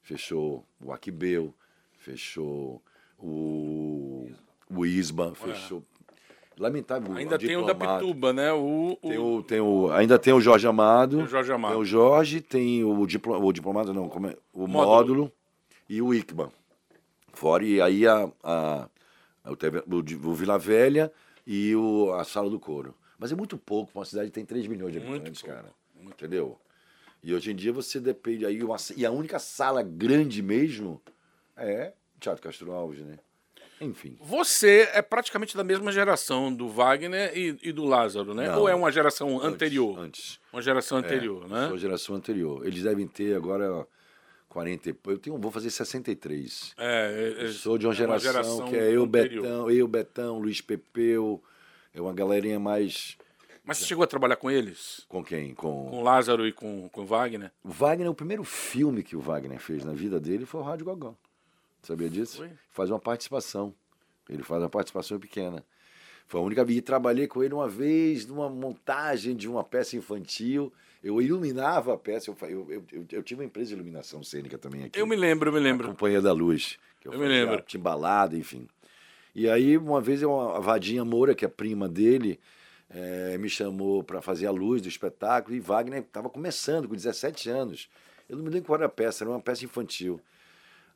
[0.02, 1.54] Fechou o Aquibeu,
[2.00, 2.82] fechou
[3.20, 4.30] o,
[4.70, 5.84] o Isba, fechou.
[6.58, 7.16] Lamentável.
[7.16, 8.52] Ainda tem o da Pituba, né?
[8.52, 9.10] O, o...
[9.10, 11.20] Tem o, tem o, ainda tem o Jorge Amado.
[11.20, 11.74] O Jorge Amado.
[11.74, 14.36] Tem o Jorge, tem o, diplo, o diplomado, não, como é?
[14.54, 15.32] o módulo, módulo
[15.88, 16.52] e o ICBA.
[17.34, 18.90] Fora, e aí a, a,
[19.44, 21.12] a o, o, Vila Velha
[21.46, 22.96] e o, a Sala do Couro.
[23.20, 25.72] Mas é muito pouco para uma cidade que tem 3 milhões de habitantes, cara.
[25.96, 26.60] Muito entendeu?
[27.24, 28.46] E hoje em dia você depende.
[28.46, 31.00] Aí uma, e a única sala grande mesmo
[31.56, 33.18] é Teatro Castro Alves, né?
[33.80, 34.18] Enfim.
[34.20, 38.48] Você é praticamente da mesma geração do Wagner e, e do Lázaro, né?
[38.48, 40.00] Não, Ou é uma geração anterior?
[40.00, 40.40] Antes.
[40.52, 41.68] Uma geração anterior, é, né?
[41.68, 42.66] Sou geração anterior.
[42.66, 43.88] Eles devem ter agora
[44.50, 46.74] 40 Eu tenho, vou fazer 63.
[46.78, 49.44] É, é, sou de uma, é geração, uma geração, que é eu, anterior.
[49.44, 51.44] Betão, eu, Betão, Luiz Pepeu.
[51.94, 53.18] É uma galerinha mais.
[53.64, 55.06] Mas você chegou a trabalhar com eles?
[55.10, 55.54] Com quem?
[55.54, 57.52] Com, com Lázaro e com, com Wagner?
[57.64, 60.86] O Wagner, o primeiro filme que o Wagner fez na vida dele foi o Rádio
[60.86, 61.16] Gogó.
[61.88, 62.46] Sabia disso?
[62.70, 63.74] Faz uma participação.
[64.30, 65.64] Ele faz uma participação pequena.
[66.28, 66.82] Foi a única vez.
[66.82, 70.74] Trabalhei com ele uma vez numa montagem de uma peça infantil.
[71.02, 72.30] Eu iluminava a peça.
[72.30, 75.00] Eu, eu, eu, eu tive uma empresa de iluminação cênica também aqui.
[75.00, 75.88] Eu me lembro, eu me lembro.
[75.88, 76.78] A Companhia da Luz.
[77.06, 77.62] eu, eu me lembro.
[77.62, 78.68] Timbalada, enfim.
[79.34, 82.38] E aí, uma vez, a Vadinha Moura, que é prima dele,
[82.90, 85.56] é, me chamou para fazer a luz do espetáculo.
[85.56, 87.90] E Wagner estava começando, com 17 anos.
[88.28, 90.20] Eu não me lembro qual era a peça, era uma peça infantil.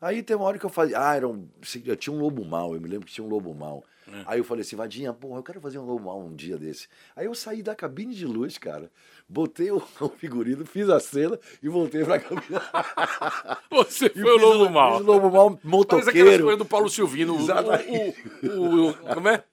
[0.01, 1.47] Aí tem uma hora que eu falei, ah, era um,
[1.85, 3.83] eu tinha um lobo mal, eu me lembro que tinha um lobo mal.
[4.11, 4.23] É.
[4.25, 6.87] Aí eu falei assim, Vadinha, porra, eu quero fazer um lobo mal um dia desse.
[7.15, 8.91] Aí eu saí da cabine de luz, cara,
[9.29, 12.41] botei o, o figurino, fiz a cena e voltei pra cabine.
[13.69, 14.97] Você foi o lobo mal.
[14.97, 16.43] Fiz o lobo mal motoqueiro.
[16.45, 17.37] Coisas do Paulo Silvino.
[17.37, 18.23] Exatamente.
[18.43, 19.43] O, o, o, como é?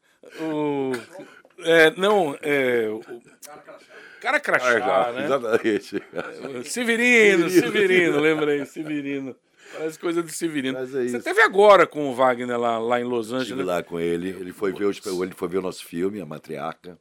[0.41, 0.93] O,
[1.61, 2.89] é, não, é...
[2.89, 3.03] O,
[4.21, 5.25] cara crachá, ah, né?
[5.25, 6.03] Exatamente.
[6.65, 9.37] Severino, Severino, Severino lembrei, Severino.
[9.73, 10.79] Parece coisa do Severino.
[10.79, 13.49] É Você teve agora com o Wagner lá, lá em Los Angeles?
[13.49, 14.31] Estive lá com ele.
[14.31, 16.99] Ele foi, ver, ele foi ver o nosso filme, A Matriarca.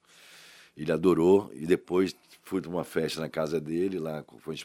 [0.76, 1.52] Ele adorou.
[1.54, 2.16] E depois
[2.48, 4.56] fui para uma festa na casa dele, lá foi,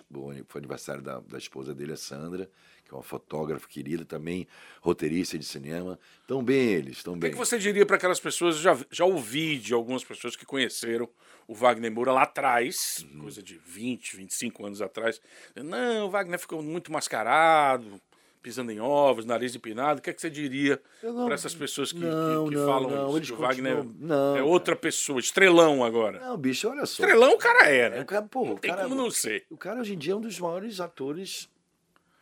[0.47, 2.49] foi aniversário da, da esposa dele, a Sandra,
[2.85, 4.47] que é uma fotógrafa querida, também
[4.81, 5.99] roteirista de cinema.
[6.21, 7.31] Estão bem eles, estão bem.
[7.31, 11.09] O que, você diria para aquelas pessoas, já, já ouvi de algumas pessoas que conheceram
[11.53, 13.21] o Wagner Moura lá atrás, uhum.
[13.21, 15.21] coisa de 20, 25 anos atrás.
[15.55, 18.01] Não, o Wagner ficou muito mascarado,
[18.43, 20.01] pisando em ovos, nariz empinado.
[20.01, 22.91] O que, é que você diria para essas pessoas que, não, que, que não, falam
[22.91, 23.35] não, isso?
[23.35, 26.21] Que o Wagner não, é outra pessoa, estrelão agora.
[26.21, 27.03] Não, bicho, olha só.
[27.03, 27.99] Estrelão o cara é, né?
[27.99, 29.45] É, o cara, pô, não tem cara, como não ser.
[29.51, 31.51] O cara hoje em dia é um dos maiores atores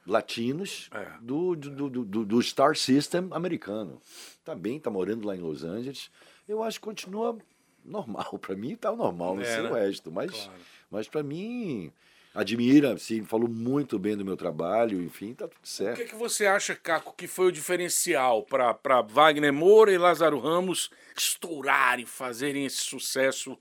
[0.05, 1.07] latinos é.
[1.21, 4.03] do, do, do, do, do Star System americano.
[4.45, 6.11] Tá bem, tá morando lá em Los Angeles.
[6.49, 7.39] Eu acho que continua
[7.85, 8.39] normal.
[8.39, 9.71] Para mim tá normal, não é, sei né?
[9.71, 10.11] o resto.
[10.11, 10.53] Mas, claro.
[10.91, 11.93] mas para mim,
[12.35, 15.99] admira, sim, falou muito bem do meu trabalho, enfim, tá tudo certo.
[15.99, 20.39] O que, que você acha, Caco, que foi o diferencial para Wagner Moura e Lázaro
[20.39, 23.59] Ramos estourarem, fazerem esse sucesso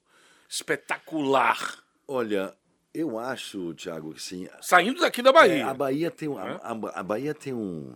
[0.47, 1.83] espetacular?
[2.07, 2.55] Olha,
[2.93, 4.47] eu acho, Thiago, que sim.
[4.61, 5.57] Saindo daqui da Bahia.
[5.57, 6.59] É, a Bahia tem, um, é?
[6.63, 7.93] a, a, Bahia tem um,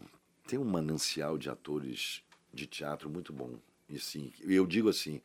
[0.48, 2.22] tem um manancial de atores
[2.54, 3.58] de teatro muito bom.
[3.90, 5.22] E sim, eu digo assim,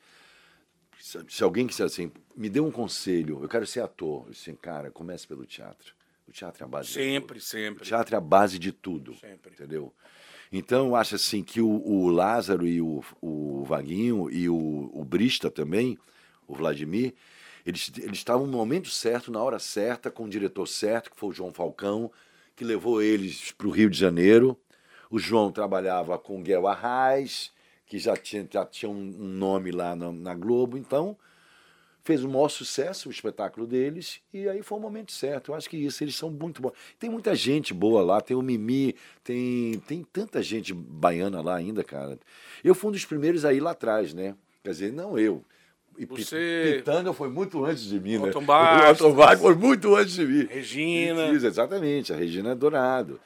[1.28, 4.90] se alguém quiser assim, me dê um conselho, eu quero ser ator, eu assim, cara,
[4.90, 5.94] comece pelo teatro.
[6.26, 7.48] O teatro é a base sempre, de tudo.
[7.48, 9.14] Sempre, O teatro é a base de tudo.
[9.14, 9.52] Sempre.
[9.52, 9.92] Entendeu?
[10.52, 15.04] Então, eu acho assim que o, o Lázaro e o, o Vaguinho e o, o
[15.04, 15.98] Brista também,
[16.46, 17.14] o Vladimir,
[17.64, 21.30] eles, eles estavam no momento certo, na hora certa, com o diretor certo, que foi
[21.30, 22.10] o João Falcão,
[22.56, 24.58] que levou eles para o Rio de Janeiro.
[25.10, 27.50] O João trabalhava com Guel Arraes,
[27.88, 31.16] que já tinha, já tinha um nome lá na, na Globo, então
[32.04, 35.50] fez o maior sucesso o espetáculo deles e aí foi o momento certo.
[35.50, 36.72] Eu acho que isso, eles são muito bons.
[36.98, 41.82] Tem muita gente boa lá, tem o Mimi, tem, tem tanta gente baiana lá ainda,
[41.82, 42.18] cara.
[42.62, 44.34] Eu fui um dos primeiros aí lá atrás, né?
[44.62, 45.42] Quer dizer, não eu.
[45.98, 46.76] E Você...
[46.76, 48.28] Pitanga foi muito antes de mim, né?
[48.28, 50.46] Otton Bastos, foi muito antes de mim.
[50.46, 51.28] Regina.
[51.32, 53.20] Isso, exatamente, a Regina é Dourado.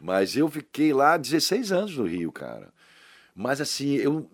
[0.00, 2.68] Mas eu fiquei lá 16 anos no Rio, cara.
[3.34, 4.28] Mas assim, eu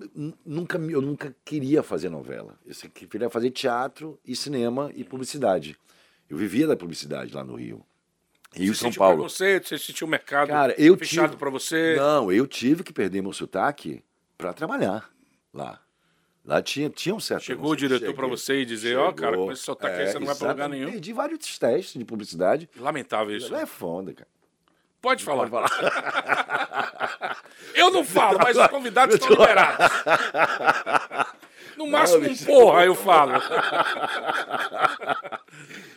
[0.45, 2.59] nunca, eu nunca queria fazer novela.
[2.67, 5.77] Eu queria fazer teatro e cinema e publicidade.
[6.29, 7.85] Eu vivia da publicidade lá no Rio.
[8.55, 9.23] Rio você São Paulo.
[9.23, 11.95] Você, você sentiu o mercado Cara, eu fechado para você?
[11.97, 14.03] Não, eu tive que perder meu sotaque
[14.37, 15.11] para trabalhar
[15.53, 15.81] lá.
[16.45, 17.45] Lá tinha, tinha um certo.
[17.45, 20.13] Chegou o diretor para você e dizer: Ó, oh, cara, com esse sotaque é, aí
[20.13, 20.91] você não vai para lugar nenhum.
[20.91, 22.71] Perdi vários testes de publicidade.
[22.77, 23.55] Lamentável isso.
[23.55, 24.29] É foda, cara.
[25.01, 25.49] Pode falar.
[25.49, 27.43] Pode falar.
[27.75, 29.87] Eu não falo, mas os convidados estão liberados.
[31.79, 33.35] No máximo um porra, eu falo.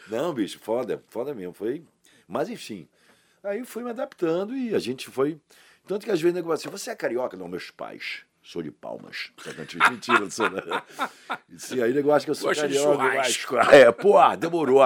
[0.07, 1.53] Não, bicho, foda, foda mesmo.
[1.53, 1.83] Foi.
[2.27, 2.87] Mas enfim.
[3.43, 5.39] Aí fui me adaptando e a gente foi.
[5.87, 7.35] Tanto que às vezes o negócio assim, você é carioca?
[7.35, 8.21] Não, meus pais.
[8.43, 9.31] Sou de palmas.
[9.89, 10.49] Mentira, não sou.
[10.49, 10.61] Não.
[11.57, 12.97] Sim, aí o negócio que eu sou Gosto carioca.
[13.03, 14.81] Mas, é, pô, demorou.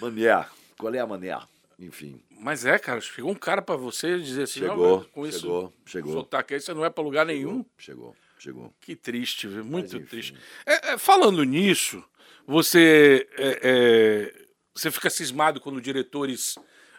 [0.00, 0.46] Mané,
[0.78, 1.36] qual é a mané?
[1.78, 2.22] Enfim.
[2.42, 6.12] Mas é, cara, chegou um cara para você dizer assim, chegou, com isso, chegou, chegou.
[6.12, 7.64] sotaque aí, você não é para lugar chegou, nenhum.
[7.78, 8.74] Chegou, chegou.
[8.80, 10.34] Que triste, muito Mas, triste.
[10.66, 12.02] É, é, falando nisso,
[12.44, 16.56] você, é, é você fica cismado quando diretores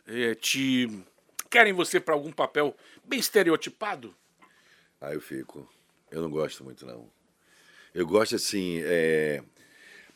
[0.07, 0.87] é, te
[1.49, 4.15] querem você para algum papel bem estereotipado?
[5.01, 5.69] Ah, eu fico.
[6.09, 7.11] Eu não gosto muito, não.
[7.93, 9.43] Eu gosto, assim, é...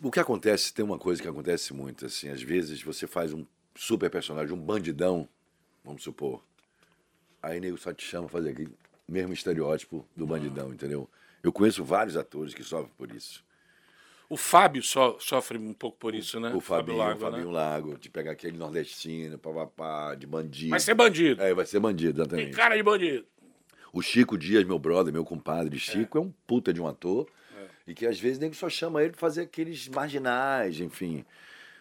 [0.02, 3.46] o que acontece, tem uma coisa que acontece muito, assim, às vezes você faz um
[3.78, 5.28] super personagem, um bandidão,
[5.84, 6.44] vamos supor,
[7.42, 8.72] aí nego só te chama fazer aquele
[9.08, 11.10] mesmo estereótipo do bandidão, entendeu?
[11.42, 13.46] Eu conheço vários atores que sofrem por isso.
[14.30, 16.54] O Fábio so, sofre um pouco por isso, né?
[16.54, 17.54] O, Fabinho, Fábio Lago, o Fabinho né?
[17.54, 20.72] Lago, de pegar aquele nordestino, papapá, de bandido.
[20.72, 21.42] Vai ser bandido.
[21.42, 22.48] É, vai ser bandido, exatamente.
[22.48, 23.26] Tem cara de bandido.
[23.94, 27.26] O Chico Dias, meu brother, meu compadre Chico, é, é um puta de um ator.
[27.58, 27.68] É.
[27.88, 31.24] E que às vezes nem só chama ele pra fazer aqueles marginais, enfim.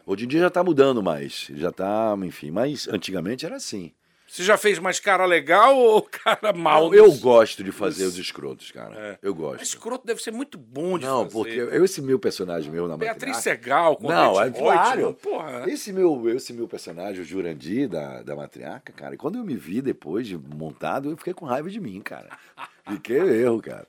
[0.09, 1.51] Hoje em dia já tá mudando mais.
[1.53, 2.53] Já tá, enfim.
[2.53, 3.93] Mas antigamente era assim.
[4.29, 6.95] Você já fez mais cara legal ou cara mal?
[6.95, 8.95] Eu, eu gosto de fazer os escrotos, cara.
[8.97, 9.19] É.
[9.21, 9.59] Eu gosto.
[9.59, 11.25] Mas escroto deve ser muito bom de não, fazer.
[11.25, 15.15] Não, porque eu, esse meu personagem meu na Beatriz Segal, com Não, é claro.
[15.15, 15.65] Porra.
[15.69, 19.57] Esse meu, esse meu personagem, o Jurandir, da, da matriarca, cara, e quando eu me
[19.57, 22.29] vi depois de montado, eu fiquei com raiva de mim, cara.
[22.89, 23.89] Fiquei erro, cara.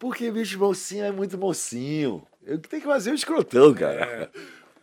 [0.00, 2.26] Porque, bicho, mocinho é muito mocinho.
[2.44, 4.04] Eu tenho que fazer o escrotão, cara.
[4.04, 4.28] É.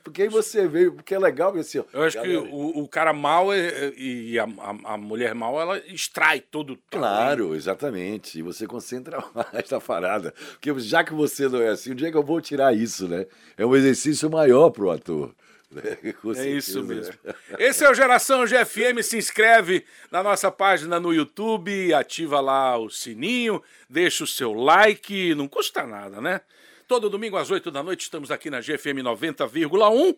[0.03, 1.83] Porque aí você veio, porque é legal assim.
[1.93, 2.41] Eu acho galera...
[2.41, 6.39] que o, o, cara mal é, é, e a, a, a, mulher mal, ela extrai
[6.39, 8.39] todo o Claro, exatamente.
[8.39, 10.33] E você concentra mais na parada.
[10.53, 13.07] Porque já que você não é assim, o dia é que eu vou tirar isso,
[13.07, 13.25] né?
[13.57, 15.33] É um exercício maior pro ator.
[15.71, 15.81] Né?
[16.37, 17.13] é isso mesmo.
[17.57, 19.01] Esse é o Geração GFM.
[19.03, 25.35] Se inscreve na nossa página no YouTube, ativa lá o sininho, deixa o seu like,
[25.35, 26.41] não custa nada, né?
[26.89, 30.17] Todo domingo às 8 da noite estamos aqui na GFM 90,1.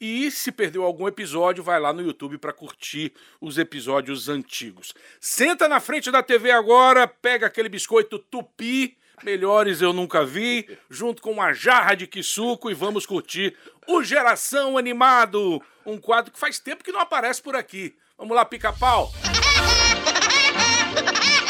[0.00, 4.94] E se perdeu algum episódio, vai lá no YouTube para curtir os episódios antigos.
[5.20, 11.20] Senta na frente da TV agora, pega aquele biscoito tupi, melhores eu nunca vi, junto
[11.20, 13.56] com uma jarra de quisuco e vamos curtir
[13.88, 17.96] o Geração Animado, um quadro que faz tempo que não aparece por aqui.
[18.16, 19.10] Vamos lá, pica-pau!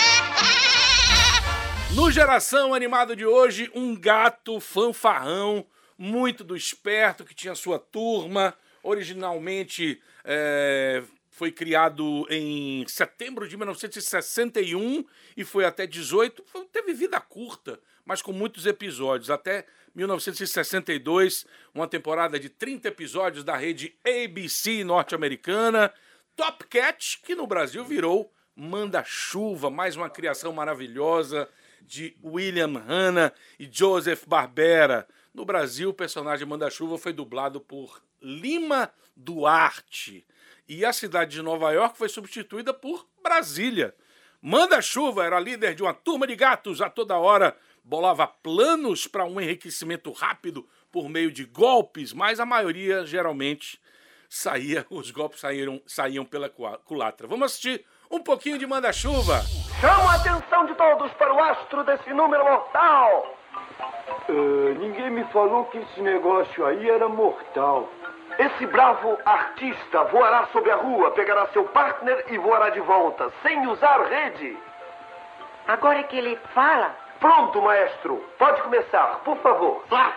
[1.95, 5.67] No Geração Animado de hoje, um gato fanfarrão,
[5.99, 8.55] muito do esperto, que tinha sua turma.
[8.83, 15.05] Originalmente é, foi criado em setembro de 1961
[15.37, 16.43] e foi até 18.
[16.73, 19.29] Teve vida curta, mas com muitos episódios.
[19.29, 25.93] Até 1962, uma temporada de 30 episódios da rede ABC norte-americana.
[26.35, 31.47] Top Cat, que no Brasil virou Manda-Chuva, mais uma criação maravilhosa
[31.87, 35.07] de William Hanna e Joseph Barbera.
[35.35, 40.27] No Brasil, o personagem Manda-Chuva foi dublado por Lima Duarte.
[40.69, 43.95] E a cidade de Nova York foi substituída por Brasília.
[44.41, 49.41] Manda-Chuva era líder de uma turma de gatos a toda hora, bolava planos para um
[49.41, 53.81] enriquecimento rápido por meio de golpes, mas a maioria geralmente
[54.29, 57.29] saía, os golpes saíram, saíam pela culatra.
[57.29, 59.41] Vamos assistir um pouquinho de manda-chuva.
[59.81, 63.35] Chamo a atenção de todos para o astro desse número mortal.
[64.29, 67.89] Uh, ninguém me falou que esse negócio aí era mortal.
[68.39, 73.67] Esse bravo artista voará sobre a rua, pegará seu partner e voará de volta, sem
[73.67, 74.57] usar rede.
[75.67, 76.95] Agora é que ele fala.
[77.19, 78.17] Pronto, maestro.
[78.39, 79.85] Pode começar, por favor.
[79.91, 80.13] Lá.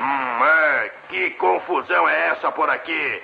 [0.00, 3.22] Hum, é, que confusão é essa por aqui?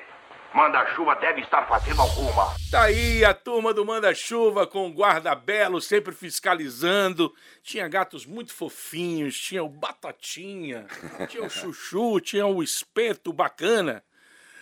[0.55, 2.55] Manda-chuva deve estar fazendo alguma.
[2.71, 7.33] Tá aí a turma do Manda-chuva com o guarda-belo sempre fiscalizando.
[7.63, 10.87] Tinha gatos muito fofinhos, tinha o Batatinha,
[11.29, 14.03] tinha o Chuchu, tinha o Espeto bacana.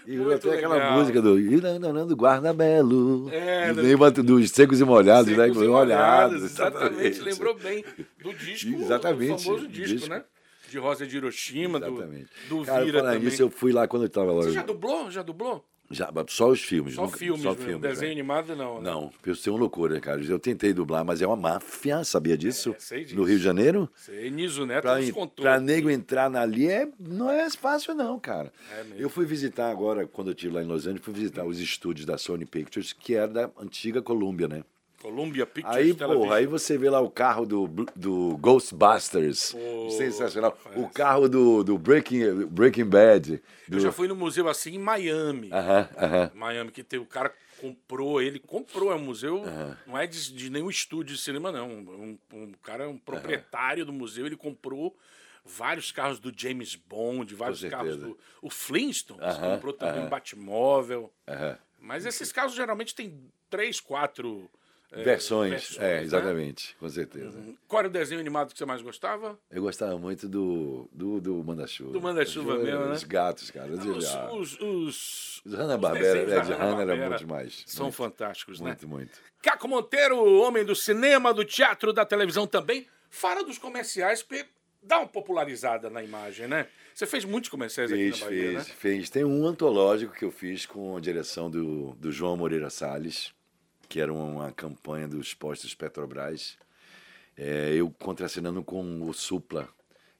[0.07, 0.73] E muito até legal.
[0.73, 1.37] aquela música do
[2.07, 3.29] do Guarda-Belo.
[3.31, 5.65] É, Lembra dos Secos e Molhados, secos né?
[5.65, 7.07] E molhados, exatamente.
[7.07, 7.21] exatamente.
[7.21, 7.85] Lembrou bem
[8.23, 9.33] do disco, exatamente.
[9.33, 10.09] do famoso disco, disco.
[10.11, 10.25] né?
[10.69, 12.29] de Rosa de Hiroshima, Exatamente.
[12.49, 13.29] do, do Cara, Vira também.
[13.29, 14.43] Isso, eu fui lá quando eu estava lá.
[14.43, 15.11] Você já dublou?
[15.11, 15.65] Já dublou?
[15.91, 16.95] Já, só os filmes.
[16.95, 17.65] Só nunca- filmes, só mesmo.
[17.65, 18.13] filmes, desenho é.
[18.13, 18.81] animado não.
[18.81, 18.91] né?
[18.91, 20.23] Não, isso é uma loucura, cara.
[20.23, 22.75] Eu tentei dublar, mas é uma máfia, sabia disso?
[22.77, 23.17] É, sei disso.
[23.17, 23.89] No Rio de Janeiro?
[23.97, 25.43] Sei, Niso Neto Pra, nos contou.
[25.43, 28.53] pra nego entrar ali é, não é fácil, não, cara.
[28.71, 31.59] É eu fui visitar agora, quando eu estive lá em Los Angeles, fui visitar os
[31.59, 34.63] estúdios da Sony Pictures, que era da antiga Columbia, né?
[35.01, 39.53] Columbia Pictures Aí, porra, aí você vê lá o carro do, do Ghostbusters.
[39.53, 40.59] Pô, Sensacional.
[40.77, 43.33] O carro do, do Breaking, Breaking Bad.
[43.35, 45.51] Eu do- já fui no museu assim em Miami.
[45.53, 46.31] Aham, aham.
[46.35, 49.43] Miami, que tem, o cara comprou, ele comprou, é um museu,
[49.87, 51.69] não é de, de nenhum estúdio de cinema, não.
[51.69, 54.97] Um, um cara, é um proprietário do museu, ele comprou
[55.45, 58.19] vários carros do James Bond, vários carros do.
[58.43, 60.09] O Flintstones, comprou também um.
[60.09, 61.13] Batmóvel.
[61.81, 63.17] Mas esses carros geralmente tem
[63.49, 64.51] três, quatro.
[64.91, 66.03] É, Versões, versões, é, né?
[66.03, 67.39] exatamente, com certeza.
[67.67, 69.39] Qual era o desenho animado que você mais gostava?
[69.51, 71.93] Eu gostava muito do, do, do Manda-Chuva.
[71.93, 72.93] Do Manda-Chuva mesmo, né?
[72.93, 73.71] Os gatos, cara.
[73.71, 77.65] Os, Os, os, os, os Hanna-Barbera, é, de Hanna era muito demais.
[77.67, 78.69] São muito, fantásticos, né?
[78.69, 79.19] Muito, muito.
[79.43, 82.87] Caco Monteiro, homem do cinema, do teatro, da televisão também.
[83.11, 84.47] Fala dos comerciais, porque
[84.83, 86.67] dá uma popularizada na imagem, né?
[86.95, 88.75] Você fez muitos comerciais aqui na Bahia, fez, né?
[88.79, 89.11] fez.
[89.11, 93.33] Tem um antológico que eu fiz com a direção do, do João Moreira Salles,
[93.89, 96.57] que era uma campanha dos postos Petrobras.
[97.37, 99.69] É, eu contracenando com o Supla.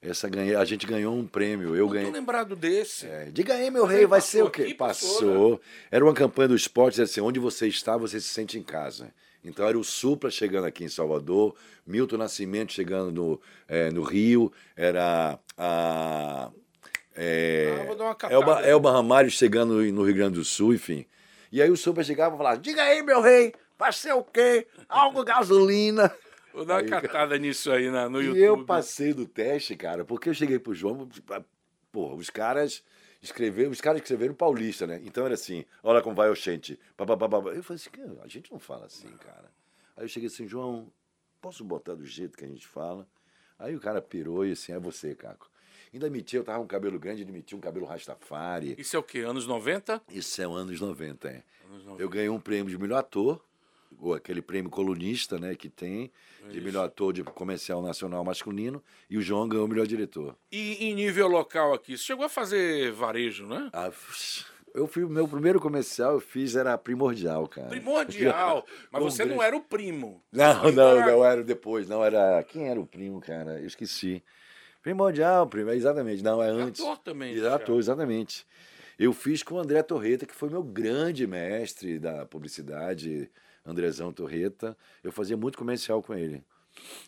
[0.01, 1.75] Essa ganhei, a gente ganhou um prêmio.
[1.75, 2.07] Eu Não ganhei.
[2.07, 3.05] tô lembrado desse.
[3.05, 4.61] É, diga aí, meu Mas rei, vai ser o quê?
[4.63, 5.61] aqui, passou, Passou.
[5.91, 9.11] Era uma campanha do esporte, assim, onde você está, você se sente em casa.
[9.43, 11.53] Então era o Supla chegando aqui em Salvador,
[11.85, 16.49] Milton Nascimento chegando no, é, no Rio, era a.
[17.15, 18.27] É, Ah.
[18.31, 21.05] Elba, Elba Ramalho chegando no Rio Grande do Sul, enfim.
[21.51, 24.67] E aí o Supla chegava e falava: Diga aí, meu rei, vai ser o quê?
[24.87, 26.13] Algo gasolina.
[26.53, 28.39] Vou dar uma Aí, catada nisso aí na, no YouTube.
[28.39, 31.07] E eu passei do teste, cara, porque eu cheguei pro João,
[31.91, 32.83] porra, os caras
[33.21, 34.99] escreveram, os caras escreveram paulista, né?
[35.03, 36.79] Então era assim, olha como vai o gente.
[36.97, 39.51] Eu falei assim, "Cara, a gente não fala assim, cara.
[39.95, 40.91] Aí eu cheguei assim, João,
[41.41, 43.07] posso botar do jeito que a gente fala?
[43.57, 45.49] Aí o cara pirou e assim, é você, Caco.
[45.93, 48.75] Ainda metia, eu tava com cabelo grande, ele metia um cabelo rastafari.
[48.77, 49.19] Isso é o quê?
[49.19, 50.01] Anos 90?
[50.11, 51.43] Isso é o anos 90, é.
[51.69, 52.03] Anos 90.
[52.03, 53.43] Eu ganhei um prêmio de melhor ator,
[53.99, 56.11] ou aquele prêmio colunista, né, que tem,
[56.49, 60.35] de melhor ator de comercial nacional masculino, e o João ganhou o melhor diretor.
[60.51, 63.69] E em nível local aqui, você chegou a fazer varejo, né?
[63.73, 63.91] Ah,
[64.73, 67.69] eu fui, o meu primeiro comercial eu fiz era primordial, cara.
[67.69, 68.65] Primordial.
[68.91, 70.21] Mas você não era o primo.
[70.31, 72.43] Não, não, não era depois, não era.
[72.43, 73.59] Quem era o primo, cara?
[73.59, 74.23] Eu esqueci.
[74.81, 76.23] Primordial, primo, exatamente.
[76.23, 76.81] Não, é antes.
[76.81, 77.55] Ator também, já.
[77.55, 78.45] Ator, exatamente.
[78.97, 83.29] Eu fiz com o André Torreta, que foi meu grande mestre da publicidade,
[83.65, 84.77] Andrezão Torreta.
[85.03, 86.43] Eu fazia muito comercial com ele.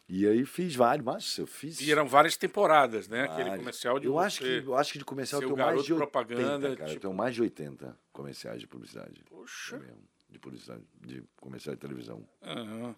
[0.07, 1.79] E aí fiz vários, mas eu fiz.
[1.79, 3.23] E eram várias temporadas, né?
[3.23, 3.57] Aquele vários.
[3.59, 5.93] comercial de eu acho que Eu acho que de comercial eu tenho mais de garoto
[5.93, 6.89] 80, propaganda, cara.
[6.89, 9.23] Eu tipo- tenho mais de 80 comerciais de publicidade.
[9.29, 9.77] Poxa.
[9.77, 12.25] É de publicidade, de comercial de televisão.
[12.41, 12.95] Aham.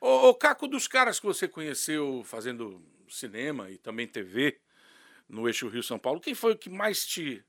[0.00, 4.58] Ô, ô, Caco, dos caras que você conheceu fazendo cinema e também TV
[5.28, 7.44] no eixo Rio-São Paulo, quem foi o que mais te,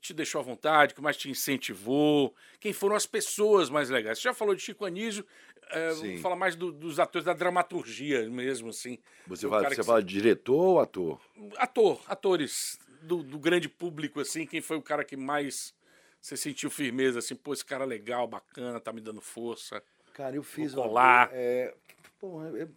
[0.00, 2.34] te deixou à vontade, que mais te incentivou?
[2.60, 4.18] Quem foram as pessoas mais legais?
[4.18, 5.26] Você já falou de Chico Anísio,
[5.70, 6.06] é, Sim.
[6.06, 8.98] vamos falar mais do- dos atores da dramaturgia mesmo, assim.
[9.26, 11.20] Você fala, você fala diretor ou ator?
[11.56, 15.74] Ator, atores do, do grande público, assim, quem foi o cara que mais
[16.20, 19.82] você sentiu firmeza, assim, pô, esse cara é legal, bacana, tá me dando força.
[20.18, 21.30] Cara, eu fiz Vou colar.
[21.32, 21.72] É,
[22.20, 22.68] eu- eu-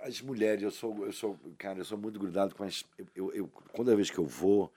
[0.00, 2.84] as mulheres, eu sou, eu sou, cara, eu sou muito grudado com as.
[3.16, 4.72] Eu, eu, toda vez que eu vou,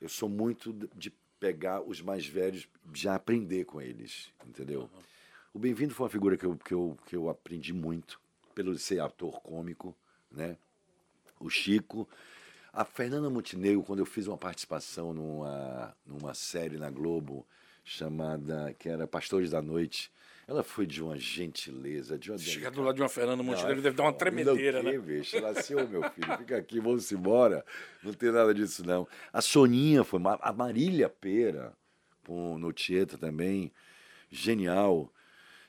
[0.00, 4.88] eu sou muito de- pegar os mais velhos, já aprender com eles, entendeu?
[5.52, 8.20] O Bem-vindo foi uma figura que eu, que, eu, que eu aprendi muito,
[8.54, 9.96] pelo ser ator cômico,
[10.30, 10.56] né?
[11.40, 12.08] O Chico.
[12.72, 17.44] A Fernanda Montenegro, quando eu fiz uma participação numa, numa série na Globo
[17.84, 20.12] chamada, que era Pastores da Noite,
[20.48, 23.94] ela foi de uma gentileza, de uma Chegar do lado de uma Fernanda Montenegro deve
[23.94, 24.98] dar uma tremedeira, não, né?
[24.98, 25.36] bicho?
[25.36, 27.62] Ela assim, ô meu filho, fica aqui, vamos embora.
[28.02, 29.06] Não tem nada disso, não.
[29.30, 31.74] A Soninha foi, a Marília Pera,
[32.26, 33.70] com, no Tieta também,
[34.30, 35.12] genial.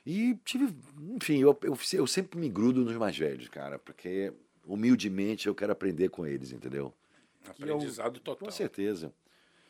[0.06, 0.74] E tive,
[1.14, 4.32] enfim, eu, eu, eu sempre me grudo nos mais velhos, cara, porque
[4.64, 6.92] humildemente eu quero aprender com eles, entendeu?
[7.54, 8.46] Que eu- Aprendizado total.
[8.48, 9.12] Com certeza.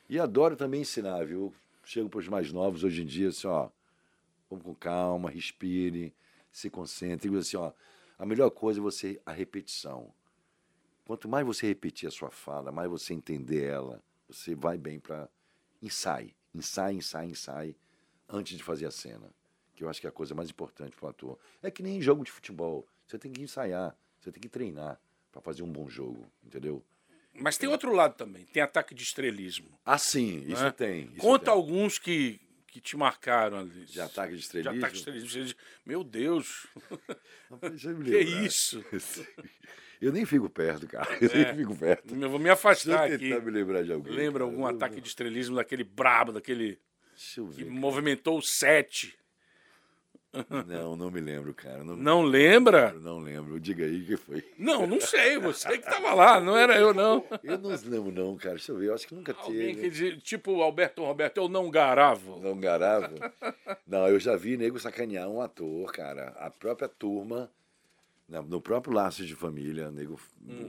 [0.08, 1.52] E adoro também ensinar, viu?
[1.84, 3.68] Chego para os mais novos hoje em dia, assim, ó,
[4.50, 6.12] vamos com calma, respire,
[6.50, 7.28] se concentre.
[7.28, 7.72] Digo assim, ó,
[8.18, 10.12] a melhor coisa é você a repetição.
[11.06, 15.28] Quanto mais você repetir a sua fala, mais você entender ela, você vai bem para
[15.80, 17.76] ensaie, ensaie, ensaie, ensaie
[18.28, 19.32] antes de fazer a cena.
[19.74, 21.38] Que eu acho que é a coisa mais importante para o ator.
[21.62, 22.86] É que nem em jogo de futebol.
[23.06, 25.00] Você tem que ensaiar, você tem que treinar
[25.32, 26.84] para fazer um bom jogo, entendeu?
[27.34, 29.78] Mas tem outro lado também, tem ataque de estrelismo.
[29.84, 30.70] Ah, sim, isso né?
[30.70, 31.06] tem.
[31.06, 31.54] Isso Conta tem.
[31.54, 32.40] alguns que,
[32.70, 33.84] que te marcaram ali.
[33.84, 34.78] De ataque de De estrelismo?
[34.78, 35.58] ataque de estrelismo.
[35.84, 36.66] Meu Deus,
[37.68, 38.44] Deixa eu me que lembrar.
[38.44, 38.84] isso?
[40.00, 41.06] Eu nem fico perto, cara.
[41.20, 41.44] Eu É.
[41.52, 42.14] nem fico perto.
[42.14, 43.28] Eu vou me Deixa afastar eu aqui.
[43.28, 44.14] tentar me lembrar de alguém.
[44.14, 44.44] Lembra cara.
[44.44, 46.78] algum Eu- ataque de estrelismo daquele brabo, daquele
[47.14, 47.70] Deixa eu que ver.
[47.70, 49.14] movimentou o sete?
[50.66, 51.82] Não, não me lembro, cara.
[51.82, 52.92] Não, Não lembra?
[52.92, 53.58] não lembro.
[53.58, 54.44] Diga aí que foi.
[54.56, 55.38] Não, não sei.
[55.38, 57.24] Você que tava lá, não era eu, não.
[57.42, 58.54] Eu não lembro, não, cara.
[58.54, 58.88] Deixa eu ver.
[58.88, 59.80] Eu acho que nunca Alguém teve.
[59.80, 62.38] que diz, tipo Alberto Roberto, eu não garavo.
[62.40, 63.12] Não garava?
[63.86, 66.28] Não, eu já vi nego sacanear um ator, cara.
[66.38, 67.50] A própria turma,
[68.28, 70.20] no próprio Laços de Família, nego,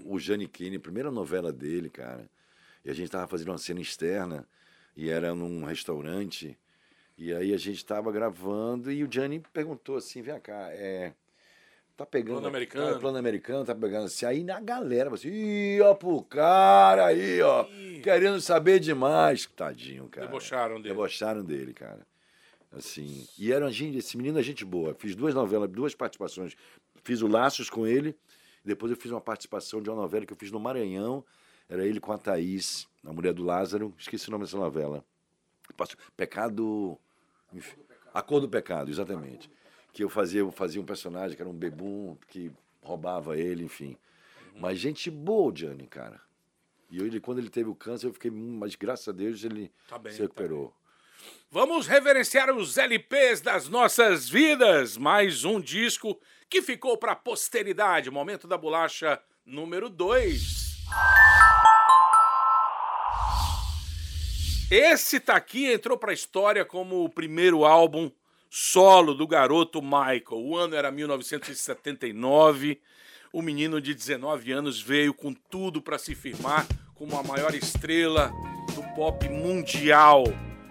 [0.06, 2.28] o Giannichini, primeira novela dele, cara.
[2.84, 4.48] E a gente tava fazendo uma cena externa
[4.98, 6.58] e era num restaurante.
[7.18, 11.14] E aí a gente tava gravando e o Gianni perguntou assim, vem cá, é...
[11.96, 12.36] Tá pegando...
[12.36, 12.94] Plano americano.
[12.94, 14.26] Tá, plano americano, tá pegando assim.
[14.26, 17.66] Aí na galera, assim, ih, ó pro cara aí, ó,
[18.02, 19.46] querendo saber demais.
[19.46, 20.26] Tadinho, cara.
[20.26, 20.90] Debocharam dele.
[20.90, 22.08] Debocharam dele, cara.
[22.72, 24.96] Assim, e era gente, esse menino é gente boa.
[24.98, 26.56] Fiz duas novelas, duas participações.
[27.04, 28.16] Fiz o Laços com ele,
[28.64, 31.24] depois eu fiz uma participação de uma novela que eu fiz no Maranhão.
[31.70, 33.94] Era ele com a Thaís, a mulher do Lázaro.
[33.98, 35.06] Esqueci o nome dessa novela.
[36.16, 36.98] Pecado.
[37.54, 37.78] enfim,
[38.14, 39.50] A Cor do Pecado, exatamente.
[39.94, 42.52] Que eu fazia, eu fazia um personagem que era um bebum que
[42.82, 43.98] roubava ele, enfim.
[44.56, 46.22] Mas gente boa, o Gianni, cara.
[46.90, 48.30] E ele, quando ele teve o câncer, eu fiquei.
[48.32, 50.74] hum, Mas graças a Deus ele Tá bem, se tá recuperou.
[51.50, 54.98] Vamos reverenciar os LPs das nossas vidas.
[54.98, 56.20] Mais um disco
[56.50, 58.10] que ficou para a posteridade.
[58.10, 60.86] Momento da bolacha número 2.
[64.72, 68.10] Esse tá aqui entrou para a história como o primeiro álbum
[68.50, 70.24] solo do garoto Michael.
[70.32, 72.80] O ano era 1979.
[73.34, 76.66] O menino de 19 anos veio com tudo para se firmar
[76.96, 78.32] como a maior estrela
[78.74, 80.24] do pop mundial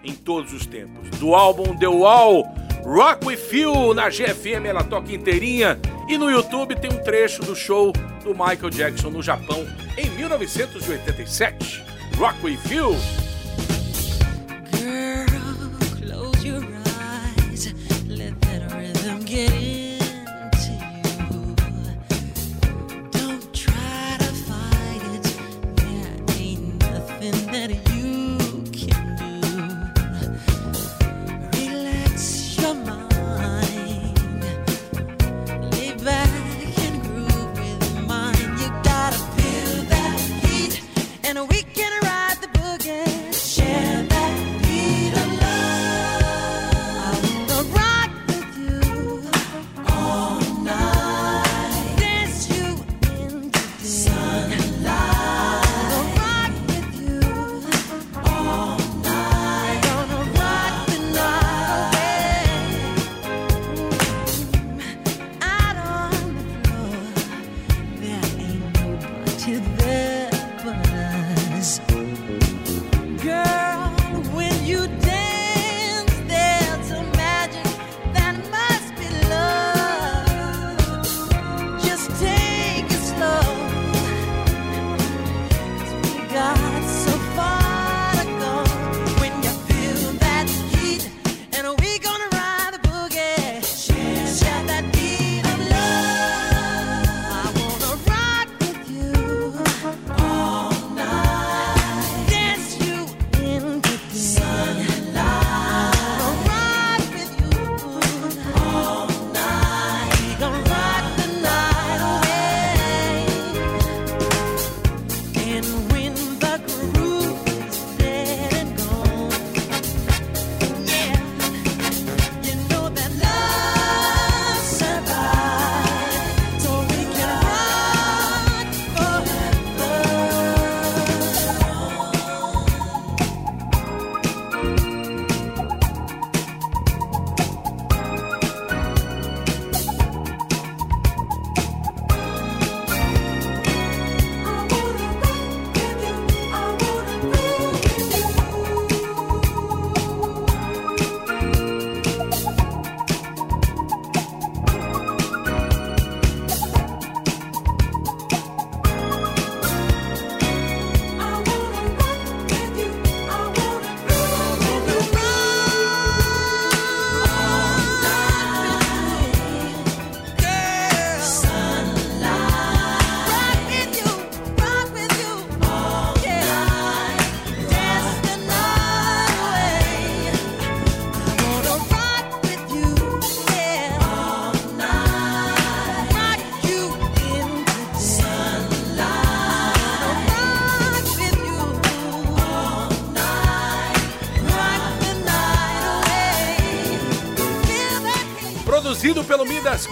[0.03, 1.07] em todos os tempos.
[1.19, 2.43] Do álbum The Wall,
[2.83, 5.79] Rock With You, na GFM ela toca inteirinha
[6.09, 7.93] e no YouTube tem um trecho do show
[8.23, 9.63] do Michael Jackson no Japão
[9.95, 11.83] em 1987.
[12.17, 12.95] Rock With You.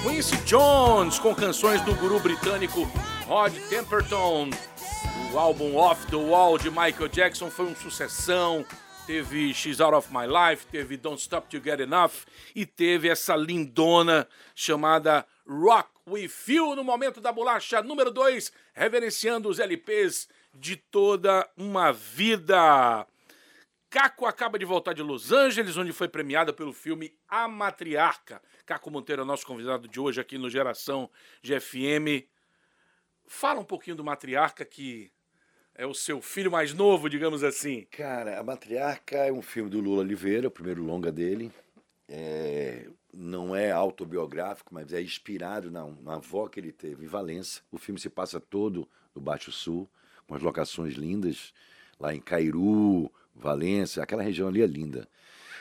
[0.01, 2.83] Quincy Jones, com canções do guru britânico
[3.25, 4.49] Rod Temperton.
[5.33, 8.65] O álbum Off the Wall de Michael Jackson foi uma sucessão.
[9.05, 12.11] Teve She's Out of My Life, teve Don't Stop to Get Enough
[12.55, 19.49] e teve essa lindona chamada Rock With You no momento da bolacha número 2, reverenciando
[19.49, 23.05] os LPs de toda uma vida.
[23.89, 28.39] Caco acaba de voltar de Los Angeles, onde foi premiada pelo filme A Matriarca.
[28.63, 31.09] Caco Monteiro é nosso convidado de hoje aqui no Geração
[31.41, 32.27] GFM.
[33.25, 35.11] Fala um pouquinho do Matriarca, que
[35.73, 37.87] é o seu filho mais novo, digamos assim.
[37.89, 41.51] Cara, A Matriarca é um filme do Lula Oliveira, o primeiro longa dele.
[42.07, 47.61] É, não é autobiográfico, mas é inspirado na, na avó que ele teve em Valença.
[47.71, 49.89] O filme se passa todo no Baixo Sul,
[50.27, 51.53] com as locações lindas,
[51.99, 55.07] lá em Cairu, Valência, aquela região ali é linda.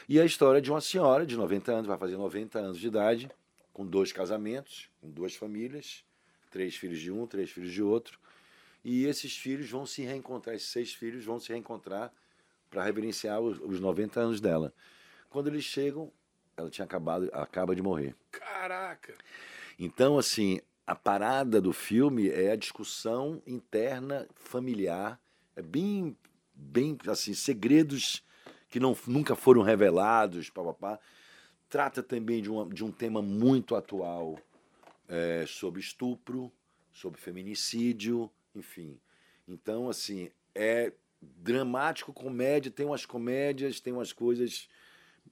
[0.09, 3.31] E a história de uma senhora de 90 anos, vai fazer 90 anos de idade,
[3.73, 6.03] com dois casamentos, com duas famílias,
[6.51, 8.19] três filhos de um, três filhos de outro.
[8.85, 12.13] E esses filhos vão se reencontrar, esses seis filhos vão se reencontrar
[12.71, 14.73] para reverenciar os, os 90 anos dela.
[15.31, 16.11] Quando eles chegam,
[16.57, 18.15] ela tinha acabado, acaba de morrer.
[18.31, 19.15] Caraca!
[19.79, 25.21] Então, assim, a parada do filme é a discussão interna familiar,
[25.55, 26.17] é bem,
[26.59, 28.25] bem assim, segredos
[28.69, 30.99] que não, nunca foram revelados, papapá.
[31.71, 34.39] Trata também de, uma, de um tema muito atual,
[35.09, 36.53] é, sobre estupro,
[36.93, 38.99] sobre feminicídio, enfim.
[39.47, 44.69] Então, assim, é dramático, comédia, tem umas comédias, tem umas coisas.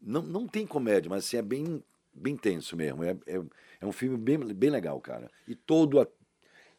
[0.01, 3.03] Não, não tem comédia, mas assim, é bem, bem tenso mesmo.
[3.03, 3.43] É, é,
[3.81, 5.31] é um filme bem, bem legal, cara.
[5.47, 6.07] E todo a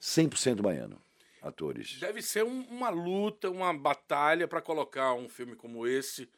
[0.01, 1.01] 100% baiano,
[1.41, 1.99] atores.
[1.99, 6.29] Deve ser um- uma luta, uma batalha para colocar um filme como esse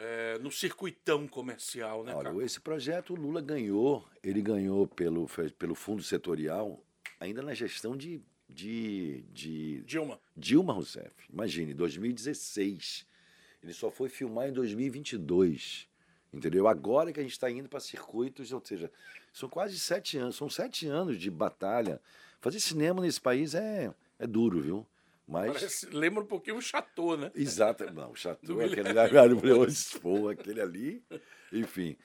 [0.00, 2.44] é, no circuitão comercial, né, Olha, cara?
[2.44, 5.26] esse projeto o Lula ganhou, ele ganhou pelo,
[5.58, 6.80] pelo fundo setorial,
[7.18, 10.20] ainda na gestão de, de, de Dilma.
[10.36, 11.10] Dilma Rousseff.
[11.32, 13.04] Imagine, 2016.
[13.60, 15.88] Ele só foi filmar em 2022.
[16.32, 16.68] Entendeu?
[16.68, 18.92] Agora que a gente está indo para circuitos, ou seja,
[19.32, 22.00] são quase sete anos, são sete anos de batalha.
[22.40, 24.86] Fazer cinema nesse país é, é duro, viu?
[25.26, 25.52] Mas.
[25.52, 27.30] Parece- lembra um pouquinho o Chateau, né?
[27.34, 29.06] Exato, não, o Chateau, aquele lá,
[30.02, 31.02] pô, aquele ali,
[31.52, 31.96] enfim.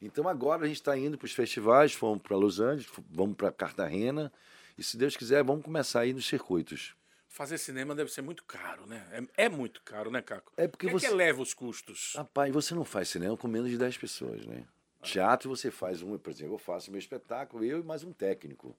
[0.00, 3.50] Então agora a gente está indo para os festivais, fomos para Los Angeles, vamos para
[3.50, 4.32] Cartagena,
[4.76, 6.94] e se Deus quiser, vamos começar a ir nos circuitos.
[7.26, 9.06] Fazer cinema deve ser muito caro, né?
[9.36, 10.52] É, é muito caro, né, Caco?
[10.56, 12.12] É porque o que, você- que eleva os custos?
[12.16, 14.64] Rapaz, você não faz cinema com menos de 10 pessoas, né?
[15.02, 18.76] Teatro você faz um, por exemplo, eu faço meu espetáculo, eu e mais um técnico.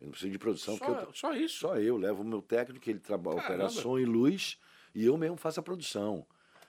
[0.00, 1.58] Eu não preciso de produção, Só, eu, só isso.
[1.58, 4.58] só eu levo o meu técnico, ele trabalha operação e luz,
[4.94, 6.26] e eu mesmo faço a produção.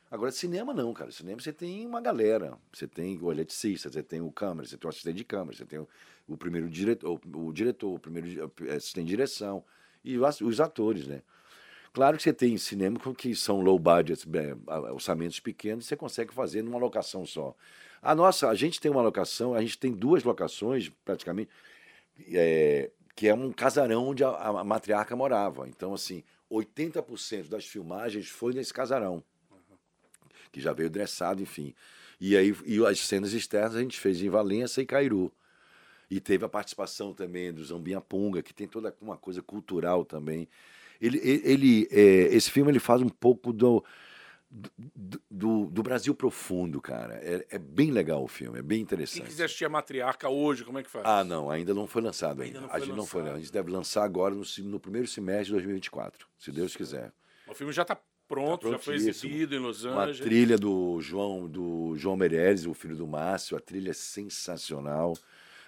[0.10, 1.12] Agora, cinema não, cara.
[1.12, 2.58] Cinema você tem uma galera.
[2.72, 5.66] Você tem o eletricista, você tem o câmera, você tem o assistente de câmera, você
[5.66, 5.88] tem o,
[6.28, 9.64] o primeiro diretor, o, o diretor, o primeiro eh, assistente de direção
[10.04, 11.22] e os, os atores, né?
[11.92, 14.28] Claro que você tem cinema que são low budget,
[14.92, 17.56] orçamentos pequenos, você consegue fazer numa locação só.
[18.02, 21.50] A nossa, a gente tem uma locação, a gente tem duas locações praticamente,
[22.34, 25.68] é, que é um casarão onde a, a matriarca morava.
[25.68, 29.24] Então, assim, 80% das filmagens foi nesse casarão,
[30.52, 31.74] que já veio dressado, enfim.
[32.20, 35.32] E aí e as cenas externas a gente fez em Valença e Cairu.
[36.10, 40.48] E teve a participação também do Zambiapunga, que tem toda uma coisa cultural também.
[41.02, 43.84] Ele, ele, ele, é, esse filme ele faz um pouco do,
[45.30, 47.16] do, do, Brasil profundo, cara.
[47.16, 49.26] É, é bem legal o filme, é bem Quem interessante.
[49.26, 51.06] quiser assistir a Matriarca hoje, como é que faz?
[51.06, 52.62] Ah, não, ainda não foi lançado Ainda ainda.
[52.62, 53.36] não a foi gente não foi, lançado.
[53.36, 57.12] a gente deve lançar agora no, no primeiro semestre de 2024, se Deus quiser.
[57.48, 57.98] O filme já está
[58.28, 60.20] pronto, Tá já foi exibido em Los Uma Angeles.
[60.22, 65.14] trilha do João do João Meirelles, o filho do Márcio, a trilha é sensacional.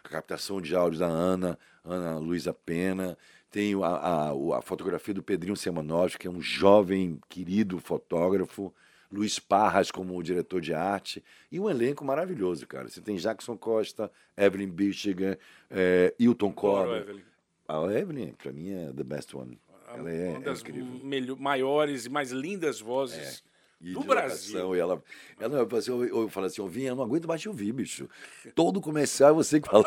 [0.03, 3.17] A captação de áudio da Ana, Ana Luísa Pena.
[3.49, 8.73] Tem a, a, a fotografia do Pedrinho Semanovski, que é um jovem, querido fotógrafo.
[9.09, 11.23] Luiz Parras como diretor de arte.
[11.49, 12.89] E um elenco maravilhoso, cara.
[12.89, 15.37] Você tem Jackson Costa, Evelyn Bichigan,
[15.71, 16.53] eh, Hilton.
[16.93, 17.21] Evelyn.
[17.67, 19.57] A Evelyn, pra mim, é the best one.
[19.93, 20.99] Ela é, uma é das incrível.
[21.03, 23.41] melho- maiores e mais lindas vozes
[23.79, 24.75] E do Brasil.
[24.75, 25.01] E ela,
[25.39, 27.71] ela eu, assim, eu, eu falo assim, eu vim, eu não aguento mais te ouvir,
[27.71, 28.09] bicho.
[28.53, 29.85] Todo comercial é você que fala.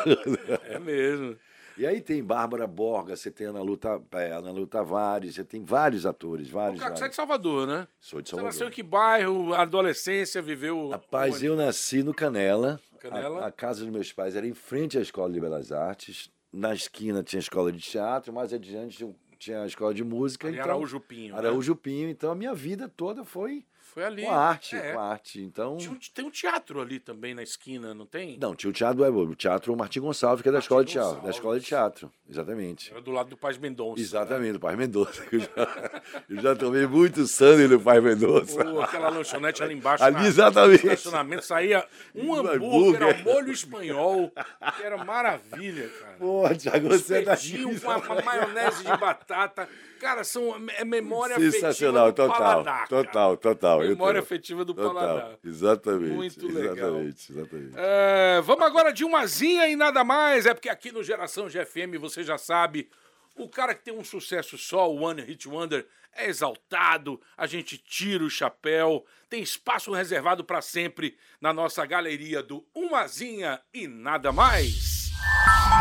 [0.65, 1.37] É mesmo.
[1.77, 5.43] E aí tem Bárbara Borga, você tem Ana Lu, Ta- é, Ana Lu Tavares, você
[5.43, 6.79] tem vários atores, vários.
[6.81, 7.15] Caco, você é de.
[7.15, 7.87] Salvador, né?
[7.99, 8.71] Sou de Você nasceu em Salvador.
[8.75, 9.53] que bairro?
[9.53, 10.89] Adolescência, viveu.
[10.89, 11.45] Rapaz, onde?
[11.45, 12.79] eu nasci no Canela.
[12.99, 13.41] Canela?
[13.43, 16.29] A, a casa dos meus pais era em frente à Escola de Belas Artes.
[16.53, 19.07] Na esquina tinha a escola de teatro, mais adiante
[19.39, 20.47] tinha- a escola de música.
[20.47, 21.39] Ali então, Araújo Pinho, né?
[21.39, 22.09] Araújo Pinho.
[22.09, 24.23] Então a minha vida toda foi foi ali.
[24.23, 24.93] Com a arte, É.
[24.93, 25.41] com a arte.
[25.41, 25.77] Então.
[25.77, 28.37] Um- Tem um teatro ali também na esquina, não tem?
[28.39, 31.21] Não, tinha o teatro, o teatro Martim Gonçalves, que é da escola de teatro.
[31.21, 32.91] Da escola de teatro, exatamente.
[32.91, 34.01] Era do lado do Paz Mendonça.
[34.01, 35.23] Exatamente, do Pai Mendonça.
[35.31, 35.47] Eu já,
[36.29, 38.63] eu já tomei muito sangue no Pai Mendonça.
[38.63, 40.03] Pô, aquela lanchonete ali embaixo.
[40.03, 40.85] Ali, na- exatamente.
[40.85, 41.85] No estacionamento saía
[42.15, 42.55] um Um hambúrguer
[43.03, 43.03] hambúrguer.
[43.03, 44.31] ao molho espanhol,
[44.77, 46.15] que era maravilha, cara.
[46.17, 47.79] Pô, Thiago, você daqui.
[47.79, 49.67] com a, com a maionese de batata.
[50.01, 52.73] Cara, são, é memória Sensacional, afetiva do total, paladar.
[52.73, 52.87] cara.
[52.87, 53.79] total, total.
[53.81, 55.37] Memória afetiva do Total, paladar.
[55.45, 56.11] Exatamente.
[56.15, 56.73] Muito legal.
[56.73, 57.73] Exatamente, exatamente.
[57.77, 60.47] É, vamos agora de umazinha e nada mais.
[60.47, 62.89] É porque aqui no Geração GFM, você já sabe,
[63.35, 65.85] o cara que tem um sucesso só, o One Hit Wonder,
[66.15, 72.41] é exaltado, a gente tira o chapéu, tem espaço reservado para sempre na nossa galeria
[72.41, 75.11] do Umazinha e nada mais.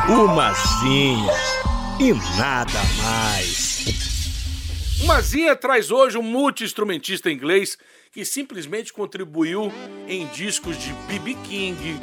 [0.06, 1.32] Umazinha
[1.98, 3.69] e nada mais.
[5.02, 7.78] Umazinha traz hoje um multi-instrumentista inglês
[8.12, 9.72] que simplesmente contribuiu
[10.06, 11.36] em discos de B.B.
[11.42, 11.98] King,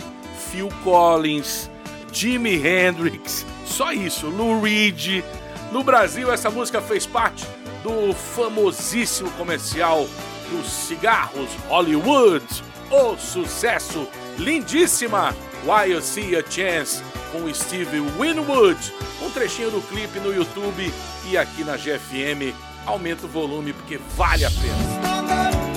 [0.49, 1.69] Phil Collins,
[2.11, 5.23] Jimi Hendrix, só isso, Lou Reed.
[5.71, 7.45] No Brasil, essa música fez parte
[7.83, 10.07] do famosíssimo comercial
[10.49, 12.45] dos cigarros Hollywood.
[12.89, 14.07] O sucesso,
[14.39, 18.79] lindíssima Why You See a Chance com Steve Winwood.
[19.21, 20.91] Um trechinho do clipe no YouTube
[21.29, 22.66] e aqui na GFM.
[22.87, 25.76] Aumenta o volume porque vale a pena.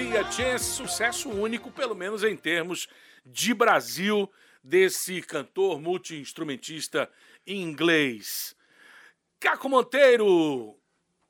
[0.00, 2.88] Why You See a Chance, sucesso único, pelo menos em termos
[3.24, 4.30] de Brasil,
[4.64, 7.10] desse cantor multi-instrumentista
[7.46, 8.56] inglês.
[9.38, 10.74] Caco Monteiro,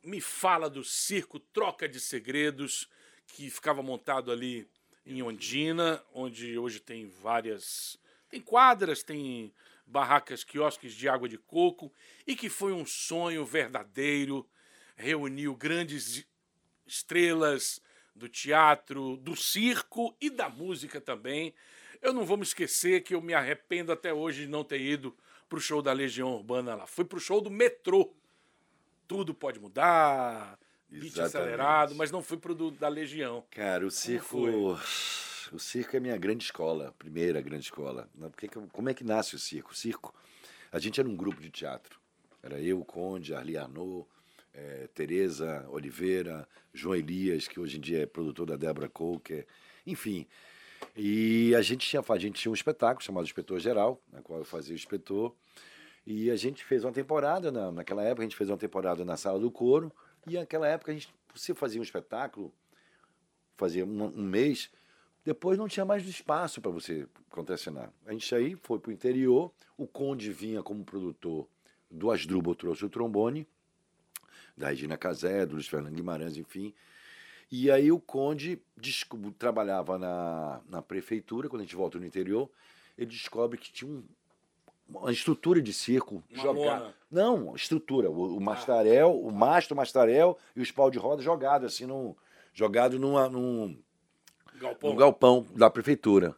[0.04, 2.88] me fala do circo Troca de Segredos,
[3.26, 4.68] que ficava montado ali
[5.04, 7.98] em Ondina, onde hoje tem várias.
[8.28, 9.52] Tem quadras, tem
[9.84, 11.92] barracas, quiosques de água de coco,
[12.24, 14.48] e que foi um sonho verdadeiro.
[14.96, 16.24] Reuniu grandes
[16.86, 17.80] estrelas
[18.14, 21.54] do teatro, do circo e da música também.
[22.02, 25.14] Eu não vou me esquecer que eu me arrependo até hoje de não ter ido
[25.48, 26.86] pro show da Legião Urbana lá.
[26.86, 28.14] Fui pro show do metrô.
[29.06, 30.58] Tudo pode mudar,
[30.88, 33.44] beat acelerado, mas não fui pro do, da Legião.
[33.50, 34.78] Cara, o circo.
[35.52, 38.08] O circo é minha grande escola, primeira grande escola.
[38.72, 39.72] Como é que nasce o circo?
[39.72, 40.14] O circo,
[40.70, 41.98] a gente era um grupo de teatro.
[42.40, 44.06] Era eu, Conde, Arli Arnaud,
[44.54, 49.46] eh, Tereza Oliveira, João Elias, que hoje em dia é produtor da Débora Coker,
[49.86, 50.26] enfim.
[50.96, 54.44] E a gente tinha, a gente tinha um espetáculo chamado Inspetor Geral, na qual eu
[54.44, 55.34] fazia o inspetor.
[56.06, 59.16] E a gente fez uma temporada, na, naquela época a gente fez uma temporada na
[59.16, 59.92] Sala do Coro.
[60.26, 62.52] E naquela época a gente, você fazia um espetáculo,
[63.56, 64.70] fazia um, um mês,
[65.24, 67.92] depois não tinha mais espaço para você contracenar.
[68.06, 71.46] A gente aí foi para o interior, o Conde vinha como produtor
[71.90, 73.46] do Asdrubal, trouxe o trombone,
[74.60, 76.72] da Regina Casé, do Luiz Fernando Guimarães, enfim.
[77.50, 78.60] E aí o Conde
[79.38, 82.48] trabalhava na, na prefeitura, quando a gente volta no interior,
[82.96, 84.04] ele descobre que tinha um-
[84.88, 86.80] uma estrutura de circo Uma jogada.
[86.84, 86.94] lona.
[87.10, 88.10] Não, estrutura.
[88.10, 92.14] O, o mastarel, o mastro, o mastarel e os pau de roda jogado assim, num,
[92.52, 93.76] jogado numa, num,
[94.60, 94.90] Galpão.
[94.90, 96.36] no galpão da prefeitura.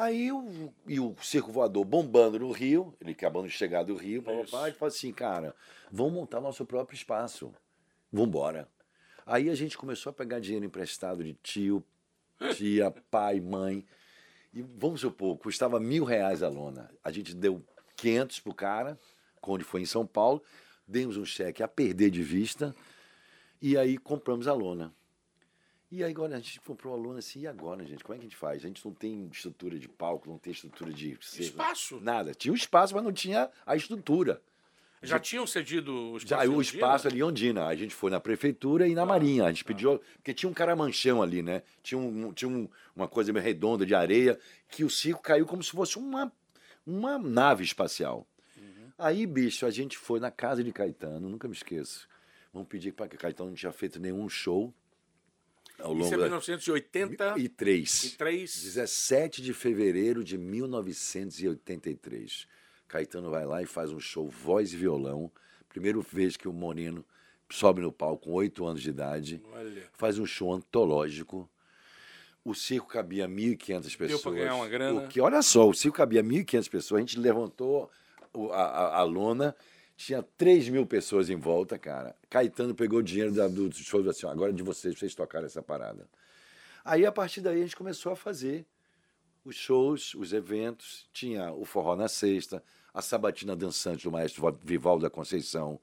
[0.00, 4.22] Aí o, e o circo voador bombando no Rio, ele acabando de chegar do Rio,
[4.22, 5.54] papapá, ele falou assim, cara,
[5.92, 7.52] vamos montar nosso próprio espaço.
[8.10, 8.66] Vambora.
[9.26, 11.84] Aí a gente começou a pegar dinheiro emprestado de tio,
[12.54, 13.84] tia, pai, mãe.
[14.54, 16.90] E vamos supor, custava mil reais a lona.
[17.04, 17.62] A gente deu
[17.96, 18.98] 500 pro cara,
[19.38, 20.42] quando foi em São Paulo,
[20.88, 22.74] demos um cheque a perder de vista,
[23.60, 24.94] e aí compramos a lona.
[25.92, 28.04] E aí agora a gente comprou a lona assim, e agora, gente?
[28.04, 28.64] Como é que a gente faz?
[28.64, 31.18] A gente não tem estrutura de palco, não tem estrutura de...
[31.20, 32.00] Espaço.
[32.00, 32.32] Nada.
[32.32, 34.40] Tinha o espaço, mas não tinha a estrutura.
[35.02, 36.44] Já tinham cedido o espaço.
[36.44, 37.66] Já, o espaço ali em Ondina.
[37.66, 39.46] A gente foi na prefeitura e na Marinha.
[39.46, 39.98] A gente pediu.
[40.16, 41.62] Porque tinha um caramanchão ali, né?
[41.82, 44.38] Tinha, um, tinha um- uma coisa meio redonda de areia
[44.68, 46.30] que o circo caiu como se fosse uma,
[46.86, 48.26] uma nave espacial.
[48.98, 52.06] Aí, bicho, a gente foi na casa de Caetano, nunca me esqueço.
[52.52, 54.72] Vamos pedir para que Caetano não tinha feito nenhum show
[55.82, 56.22] ao Isso longo é da.
[56.24, 58.04] 1983.
[58.04, 58.62] E três.
[58.62, 62.46] 17 de fevereiro de 1983.
[62.88, 65.30] Caetano vai lá e faz um show voz e violão.
[65.68, 67.04] Primeira vez que o Moreno
[67.50, 69.40] sobe no palco com oito anos de idade.
[69.52, 69.82] Olha.
[69.92, 71.48] Faz um show antológico.
[72.44, 74.22] O circo cabia 1.500 pessoas.
[74.22, 75.02] pra ganhar uma grana.
[75.02, 76.98] O que, olha só, o circo cabia 1.500 pessoas.
[76.98, 77.90] A gente levantou
[78.52, 79.54] a, a- a lona,
[80.00, 82.16] tinha 3 mil pessoas em volta, cara.
[82.30, 85.14] Caetano pegou o dinheiro da, do show e assim: "Ó, agora é de vocês, vocês
[85.14, 86.08] tocaram essa parada.
[86.82, 88.64] Aí, a partir daí, a gente começou a fazer
[89.44, 91.06] os shows, os eventos.
[91.12, 92.62] Tinha o Forró na Sexta,
[92.94, 95.78] a Sabatina Dançante do maestro Vivaldo da Conceição.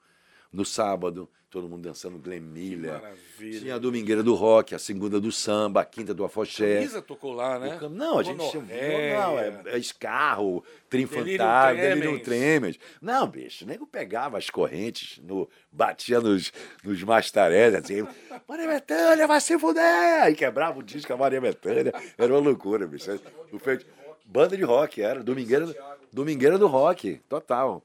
[0.51, 2.93] No sábado, todo mundo dançando Glenn Miller.
[2.93, 3.59] maravilha.
[3.59, 6.75] Tinha a Domingueira do Rock, a segunda do samba, a quinta do Afoxé.
[6.75, 7.77] Camisa tocou lá, né?
[7.79, 8.61] Cam- Não, a gente tinha.
[8.63, 9.19] Monorréia.
[9.19, 12.79] Não, é, é escarro, trim Delírio fantasma, Tremens.
[13.01, 16.51] Não, bicho, o nego pegava as correntes, no, batia nos,
[16.83, 18.07] nos mastarés, assim,
[18.47, 20.23] Maria Bethânia, vai se fuder!
[20.23, 21.93] Aí quebrava o disco a Maria Bethânia.
[22.17, 23.11] Era uma loucura, bicho.
[23.51, 23.85] O feito,
[24.25, 25.23] banda de rock, era.
[25.23, 25.73] Domingueira,
[26.11, 27.83] domingueira do rock, total.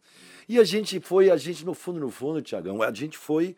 [0.49, 3.57] E a gente foi, a gente, no fundo, no fundo, Tiagão, a gente foi.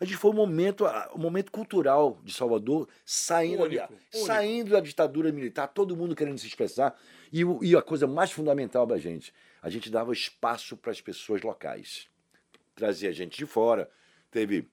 [0.00, 4.26] A gente foi um momento, um momento cultural de Salvador, saindo, Único, ali- único.
[4.26, 6.96] saindo da ditadura militar, todo mundo querendo se expressar.
[7.32, 11.42] E, e a coisa mais fundamental da gente, a gente dava espaço para as pessoas
[11.42, 12.06] locais.
[12.76, 13.90] Trazia gente de fora,
[14.30, 14.68] teve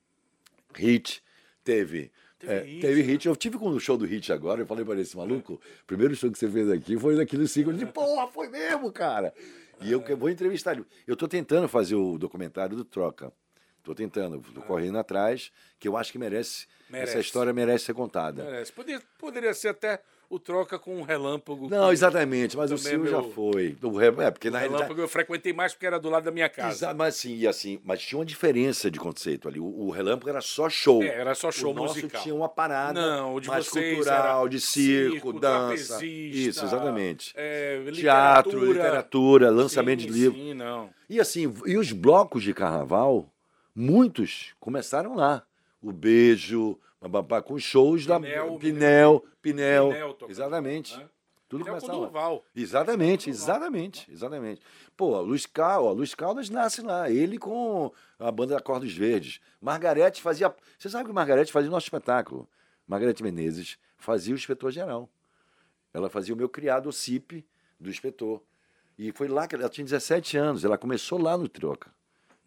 [0.75, 1.23] hit,
[1.63, 2.11] teve.
[2.43, 2.81] é, hit.
[2.81, 3.27] teve hit.
[3.27, 6.15] Eu tive com o show do hit agora, eu falei para esse maluco, o primeiro
[6.15, 9.33] show que você fez aqui foi daquele ciclo de porra, foi mesmo, cara.
[9.81, 10.85] E eu vou entrevistar ele.
[11.05, 13.31] Eu tô tentando fazer o documentário do Troca.
[13.83, 17.11] Tô tentando, tô correndo atrás, que eu acho que merece, Merece.
[17.11, 18.43] essa história merece ser contada.
[18.43, 18.71] Merece.
[18.73, 21.69] Poderia, poderia ser até o troca com um relâmpago.
[21.69, 23.77] Não, exatamente, mas o é já meu- foi.
[23.81, 24.83] O re- É, porque O na realidade.
[24.83, 26.69] relâmpago eu frequentei mais porque era do lado da minha casa.
[26.87, 29.59] Exa- mas assim, e assim, mas tinha uma diferença de conceito ali.
[29.59, 31.01] O, o Relâmpago era só show.
[31.03, 32.21] É, era só show o nosso musical.
[32.23, 36.05] tinha uma parada Não, de mais cultural, de circo, circo, dança.
[36.05, 37.33] Isso, exatamente.
[37.35, 38.67] é, Teatro, literatura.
[38.73, 40.37] literatura, lançamento Sim, de livro.
[40.37, 40.89] Sim, não.
[41.09, 43.29] E assim, e os blocos de carnaval,
[43.75, 45.43] muitos começaram lá.
[45.81, 46.79] o Beijo,
[47.43, 49.89] com shows da Pinel, Pinel, Pinel.
[49.89, 50.97] Pinel tocando, Exatamente.
[50.97, 51.09] né?
[51.47, 52.05] Tudo Pinel começa com lá.
[52.05, 52.45] Durval.
[52.55, 54.61] Exatamente, exatamente, exatamente.
[54.97, 59.39] Pô, Luiz Caldas, Luiz Caldas nasce lá, ele com a banda Acordos Verdes.
[59.61, 60.53] Margarete fazia.
[60.77, 62.47] Você sabe que Margarete fazia o nosso espetáculo.
[62.87, 65.09] Margarete Menezes fazia o inspetor geral.
[65.93, 67.45] Ela fazia o meu criado, o CIP,
[67.79, 68.41] do inspetor.
[68.97, 71.93] E foi lá que ela tinha 17 anos, ela começou lá no Troca.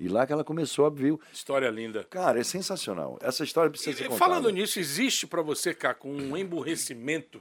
[0.01, 1.17] E lá que ela começou a ver.
[1.33, 2.05] História linda.
[2.05, 3.19] Cara, é sensacional.
[3.21, 4.19] Essa história precisa ser E, contada.
[4.31, 7.41] Falando nisso, existe para você, Caco, um emburrecimento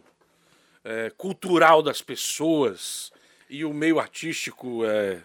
[0.83, 3.11] é, cultural das pessoas
[3.49, 5.21] e o meio artístico, é,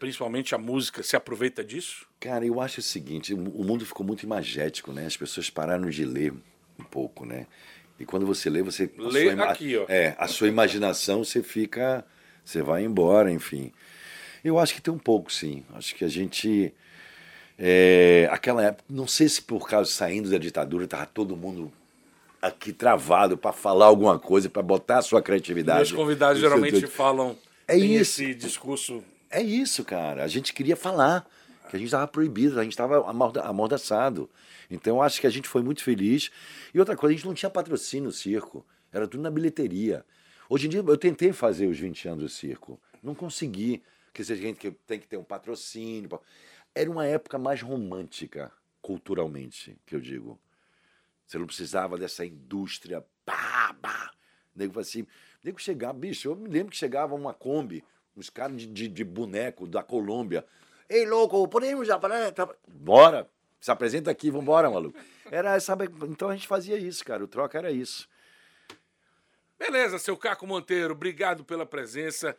[0.00, 2.06] principalmente a música, se aproveita disso?
[2.18, 5.06] Cara, eu acho o seguinte, o mundo ficou muito imagético, né?
[5.06, 6.32] As pessoas pararam de ler
[6.78, 7.46] um pouco, né?
[8.00, 8.90] E quando você lê, você...
[8.98, 9.84] a Lê sua ima- aqui, ó.
[9.88, 12.04] É, a sua imaginação, você fica...
[12.44, 13.72] Você vai embora, enfim.
[14.44, 15.64] Eu acho que tem um pouco, sim.
[15.74, 16.72] Acho que a gente...
[17.58, 21.72] é, aquela época, não sei se por causa saindo da ditadura, tava todo mundo
[22.40, 25.78] aqui travado para falar alguma coisa, para botar a sua criatividade.
[25.78, 27.36] Meus convidados seu geralmente falam
[27.66, 28.22] É isso.
[28.22, 29.02] esse discurso.
[29.30, 30.24] É isso, cara.
[30.24, 31.28] A gente queria falar,
[31.68, 33.04] que a gente estava proibido, a gente estava
[33.42, 34.30] amordaçado.
[34.70, 36.30] Então, eu acho que a gente foi muito feliz.
[36.72, 38.64] E outra coisa, a gente não tinha patrocínio no circo.
[38.92, 40.04] Era tudo na bilheteria.
[40.48, 42.80] Hoje em dia, eu tentei fazer os 20 anos do circo.
[43.02, 43.82] Não consegui.
[44.18, 46.20] Porque se a gente que tem que ter um patrocínio.
[46.74, 48.50] Era uma época mais romântica,
[48.82, 50.36] culturalmente, que eu digo.
[51.24, 53.04] Você não precisava dessa indústria.
[53.24, 54.10] Pá.
[54.56, 55.06] Nego assim.
[55.44, 57.84] Nego chegava, bicho, eu me lembro que chegava uma Kombi,
[58.16, 60.44] uns caras de, de, de boneco da Colômbia.
[60.88, 61.96] Ei, louco, podemos já.
[61.96, 62.32] parar?
[62.32, 63.30] Tá- Bora!
[63.60, 64.98] Se apresenta aqui, vambora, maluco.
[65.30, 67.22] Era, sabe, então a gente fazia isso, cara.
[67.22, 68.08] O troca era isso.
[69.56, 72.36] Beleza, seu Caco Monteiro, obrigado pela presença.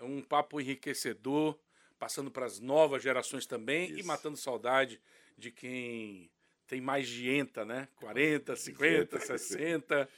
[0.00, 1.58] É Um papo enriquecedor,
[1.98, 4.98] passando para as novas gerações também e matando saudade
[5.36, 6.30] de quem
[6.66, 7.86] tem mais de enta, né?
[7.96, 10.08] 40, 50, 60.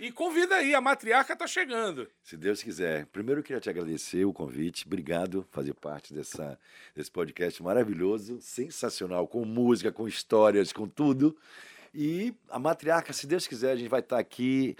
[0.00, 2.08] E convida aí, a matriarca tá chegando.
[2.22, 3.06] Se Deus quiser.
[3.06, 4.86] Primeiro eu queria te agradecer o convite.
[4.86, 6.58] Obrigado por fazer parte dessa,
[6.94, 11.36] desse podcast maravilhoso, sensacional, com música, com histórias, com tudo.
[11.94, 14.76] E a matriarca, se Deus quiser, a gente vai estar aqui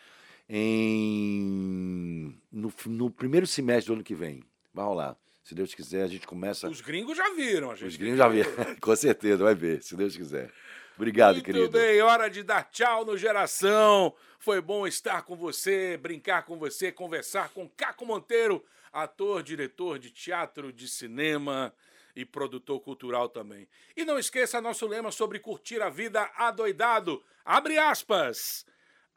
[0.48, 4.42] em no, no primeiro semestre do ano que vem.
[4.78, 5.16] Vai rolar.
[5.42, 6.68] Se Deus quiser, a gente começa.
[6.68, 7.88] Os gringos já viram, a gente.
[7.88, 8.48] Os gringos já viram.
[8.80, 10.52] Com certeza, vai ver, se Deus quiser.
[10.94, 11.68] Obrigado, Muito querido.
[11.68, 14.14] bem, hora de dar tchau no Geração.
[14.38, 20.10] Foi bom estar com você, brincar com você, conversar com Caco Monteiro, ator, diretor de
[20.12, 21.74] teatro, de cinema
[22.14, 23.66] e produtor cultural também.
[23.96, 27.20] E não esqueça nosso lema sobre curtir a vida adoidado.
[27.44, 28.64] Abre aspas.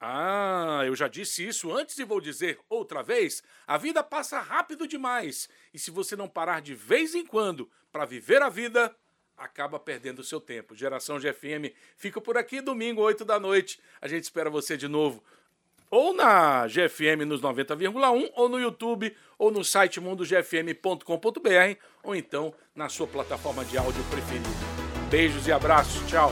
[0.04, 3.44] Ah, eu já disse isso antes e vou dizer outra vez.
[3.68, 5.48] A vida passa rápido demais.
[5.72, 8.96] E se você não parar de vez em quando para viver a vida,
[9.38, 10.76] acaba perdendo o seu tempo.
[10.76, 13.80] Geração GFM fica por aqui domingo, 8 da noite.
[14.02, 15.24] A gente espera você de novo.
[15.92, 22.90] Ou na GFM nos 90,1, ou no YouTube, ou no site mundogfm.com.br, ou então na
[22.90, 24.50] sua plataforma de áudio preferida.
[25.12, 26.02] Beijos e abraços.
[26.10, 26.32] Tchau.